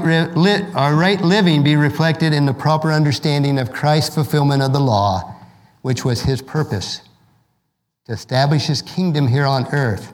our 0.75 0.95
right 0.95 1.19
living 1.21 1.63
be 1.63 1.75
reflected 1.75 2.31
in 2.31 2.45
the 2.45 2.53
proper 2.53 2.91
understanding 2.91 3.57
of 3.57 3.73
Christ's 3.73 4.13
fulfillment 4.13 4.61
of 4.61 4.71
the 4.73 4.79
law, 4.79 5.35
which 5.81 6.05
was 6.05 6.21
his 6.21 6.43
purpose 6.43 7.01
to 8.05 8.11
establish 8.11 8.67
his 8.67 8.81
kingdom 8.83 9.27
here 9.27 9.45
on 9.45 9.65
earth 9.73 10.13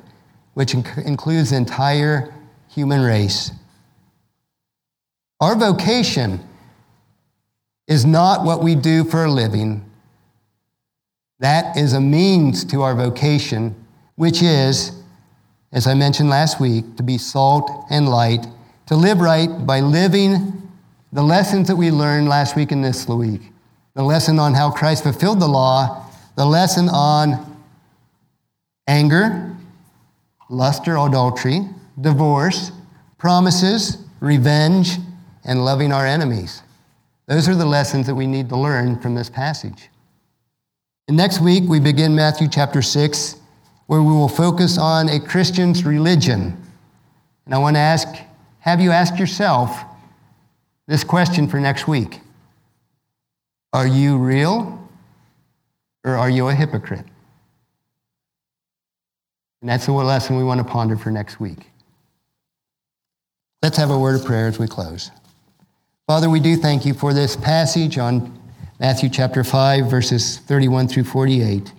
which 0.58 0.74
inc- 0.74 1.06
includes 1.06 1.52
the 1.52 1.56
entire 1.56 2.34
human 2.68 3.04
race. 3.04 3.52
Our 5.40 5.56
vocation 5.56 6.40
is 7.88 8.06
not 8.08 8.44
what 8.44 8.64
we 8.64 8.74
do 8.74 9.04
for 9.04 9.26
a 9.26 9.32
living. 9.32 9.86
That 11.38 11.78
is 11.78 11.94
a 11.94 12.02
means 12.02 12.66
to 12.66 12.82
our 12.82 12.96
vocation, 12.96 13.76
which 14.16 14.42
is, 14.42 14.94
as 15.72 15.86
I 15.86 15.94
mentioned 15.94 16.32
last 16.32 16.60
week, 16.60 16.96
to 16.98 17.04
be 17.04 17.20
salt 17.20 17.70
and 17.92 18.10
light, 18.10 18.48
to 18.88 18.96
live 18.96 19.20
right 19.20 19.64
by 19.64 19.82
living 19.82 20.68
the 21.14 21.22
lessons 21.22 21.68
that 21.68 21.76
we 21.76 21.92
learned 21.92 22.28
last 22.30 22.56
week 22.56 22.72
and 22.72 22.84
this 22.84 23.08
week 23.08 23.42
the 23.94 24.04
lesson 24.04 24.38
on 24.40 24.54
how 24.56 24.70
Christ 24.72 25.02
fulfilled 25.04 25.40
the 25.40 25.48
law, 25.48 26.04
the 26.36 26.46
lesson 26.46 26.88
on 26.88 27.58
anger, 28.86 29.56
lust 30.50 30.88
or 30.88 30.96
adultery, 30.98 31.62
divorce, 32.00 32.72
promises, 33.18 33.98
revenge, 34.20 34.98
and 35.44 35.64
loving 35.64 35.92
our 35.92 36.06
enemies. 36.06 36.62
Those 37.28 37.50
are 37.50 37.56
the 37.56 37.66
lessons 37.66 38.06
that 38.08 38.16
we 38.16 38.28
need 38.28 38.50
to 38.50 38.58
learn 38.58 39.00
from 39.00 39.16
this 39.16 39.30
passage. 39.30 39.90
And 41.08 41.18
next 41.18 41.42
week, 41.42 41.64
we 41.68 41.80
begin 41.80 42.16
Matthew 42.16 42.48
chapter 42.48 42.82
6, 42.82 43.36
where 43.88 44.02
we 44.02 44.12
will 44.12 44.28
focus 44.30 44.78
on 44.78 45.10
a 45.10 45.20
Christian's 45.20 45.86
religion. 45.86 46.62
And 47.46 47.54
I 47.54 47.58
want 47.58 47.76
to 47.76 47.80
ask 47.82 48.08
have 48.60 48.82
you 48.82 48.92
asked 48.92 49.18
yourself 49.18 49.80
this 50.88 51.04
question 51.06 51.48
for 51.48 51.58
next 51.58 51.88
week? 51.88 52.20
Are 53.72 53.88
you 53.88 54.18
real 54.18 54.90
or 56.04 56.16
are 56.18 56.30
you 56.30 56.50
a 56.50 56.54
hypocrite? 56.56 57.06
And 59.62 59.70
that's 59.70 59.86
the 59.86 59.92
lesson 59.92 60.38
we 60.38 60.44
want 60.44 60.60
to 60.60 60.64
ponder 60.64 60.96
for 60.96 61.10
next 61.12 61.40
week. 61.40 61.70
Let's 63.64 63.78
have 63.78 63.90
a 63.90 63.98
word 63.98 64.16
of 64.20 64.26
prayer 64.26 64.48
as 64.48 64.60
we 64.60 64.68
close. 64.68 65.10
Father, 66.08 66.30
we 66.30 66.40
do 66.40 66.56
thank 66.56 66.86
you 66.86 66.94
for 66.94 67.14
this 67.14 67.36
passage 67.36 67.98
on 67.98 68.38
Matthew 68.80 69.10
chapter 69.10 69.44
5, 69.44 69.90
verses 69.90 70.38
31 70.38 70.88
through 70.88 71.06
48. 71.06 71.74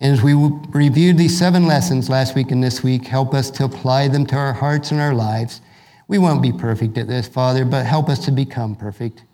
And 0.00 0.12
as 0.14 0.22
we 0.22 0.32
reviewed 0.70 1.18
these 1.18 1.38
seven 1.38 1.66
lessons 1.66 2.08
last 2.08 2.34
week 2.34 2.50
and 2.50 2.64
this 2.64 2.82
week, 2.82 3.06
help 3.06 3.34
us 3.34 3.50
to 3.52 3.64
apply 3.64 4.08
them 4.08 4.24
to 4.26 4.36
our 4.36 4.54
hearts 4.54 4.90
and 4.90 4.98
our 5.00 5.14
lives. 5.14 5.60
We 6.08 6.16
won't 6.18 6.42
be 6.42 6.52
perfect 6.52 6.96
at 6.98 7.06
this, 7.06 7.28
Father, 7.28 7.64
but 7.66 7.84
help 7.84 8.08
us 8.08 8.24
to 8.24 8.30
become 8.32 8.74
perfect. 8.74 9.24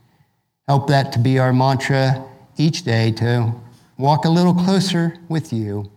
Help 0.66 0.88
that 0.88 1.12
to 1.12 1.18
be 1.20 1.38
our 1.38 1.52
mantra 1.52 2.24
each 2.56 2.83
day 2.83 3.12
to 3.12 3.52
walk 3.96 4.24
a 4.24 4.28
little 4.30 4.54
closer 4.54 5.16
with 5.28 5.52
you 5.52 5.90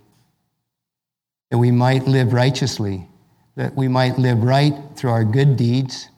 that 1.53 1.59
we 1.59 1.69
might 1.69 2.07
live 2.07 2.33
righteously, 2.33 3.05
that 3.55 3.75
we 3.75 3.87
might 3.87 4.17
live 4.17 4.41
right 4.43 4.73
through 4.95 5.11
our 5.11 5.23
good 5.23 5.55
deeds, 5.55 6.09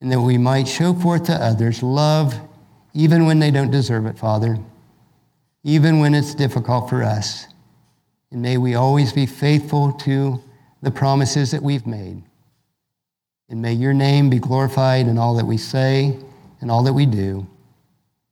and 0.00 0.12
that 0.12 0.20
we 0.20 0.38
might 0.38 0.68
show 0.68 0.94
forth 0.94 1.24
to 1.24 1.32
others 1.34 1.82
love 1.82 2.36
even 2.94 3.26
when 3.26 3.40
they 3.40 3.50
don't 3.50 3.72
deserve 3.72 4.06
it, 4.06 4.16
Father, 4.16 4.56
even 5.64 5.98
when 5.98 6.14
it's 6.14 6.36
difficult 6.36 6.88
for 6.88 7.02
us. 7.02 7.48
And 8.30 8.40
may 8.40 8.58
we 8.58 8.76
always 8.76 9.12
be 9.12 9.26
faithful 9.26 9.90
to 10.04 10.40
the 10.82 10.90
promises 10.92 11.50
that 11.50 11.60
we've 11.64 11.84
made. 11.84 12.22
And 13.48 13.60
may 13.60 13.72
your 13.72 13.92
name 13.92 14.30
be 14.30 14.38
glorified 14.38 15.08
in 15.08 15.18
all 15.18 15.34
that 15.34 15.46
we 15.46 15.56
say 15.56 16.16
and 16.60 16.70
all 16.70 16.84
that 16.84 16.92
we 16.94 17.06
do. 17.06 17.44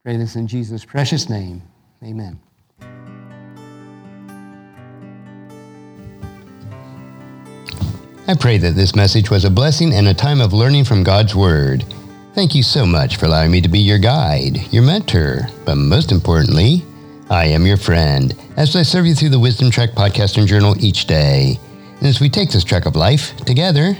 Pray 0.05 0.15
this 0.15 0.37
in 0.37 0.47
Jesus' 0.47 0.85
precious 0.85 1.27
name. 1.29 1.61
Amen. 2.01 2.39
I 8.29 8.33
pray 8.33 8.57
that 8.57 8.71
this 8.75 8.93
message 8.93 9.29
was 9.31 9.45
a 9.45 9.49
blessing 9.49 9.93
and 9.93 10.05
a 10.09 10.13
time 10.13 10.41
of 10.41 10.51
learning 10.51 10.83
from 10.83 11.01
God's 11.01 11.33
Word. 11.33 11.85
Thank 12.33 12.55
you 12.55 12.61
so 12.61 12.85
much 12.85 13.15
for 13.15 13.25
allowing 13.25 13.51
me 13.51 13.61
to 13.61 13.69
be 13.69 13.79
your 13.79 13.99
guide, 13.99 14.57
your 14.69 14.83
mentor, 14.83 15.47
but 15.63 15.77
most 15.77 16.11
importantly, 16.11 16.83
I 17.29 17.45
am 17.45 17.65
your 17.65 17.77
friend 17.77 18.35
as 18.57 18.75
I 18.75 18.81
serve 18.81 19.05
you 19.05 19.15
through 19.15 19.29
the 19.29 19.39
Wisdom 19.39 19.71
Trek 19.71 19.91
podcast 19.91 20.37
and 20.37 20.45
journal 20.45 20.75
each 20.83 21.05
day. 21.07 21.57
And 21.99 22.05
as 22.05 22.19
we 22.19 22.27
take 22.27 22.51
this 22.51 22.65
trek 22.65 22.85
of 22.85 22.97
life 22.97 23.33
together, 23.45 23.95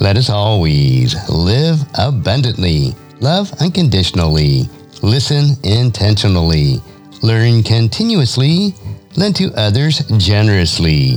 let 0.00 0.16
us 0.16 0.30
always 0.30 1.16
live 1.28 1.80
abundantly, 1.98 2.94
love 3.18 3.50
unconditionally, 3.60 4.70
listen 5.02 5.56
intentionally, 5.64 6.76
learn 7.20 7.64
continuously, 7.64 8.76
lend 9.16 9.34
to 9.36 9.50
others 9.56 10.04
generously 10.18 11.16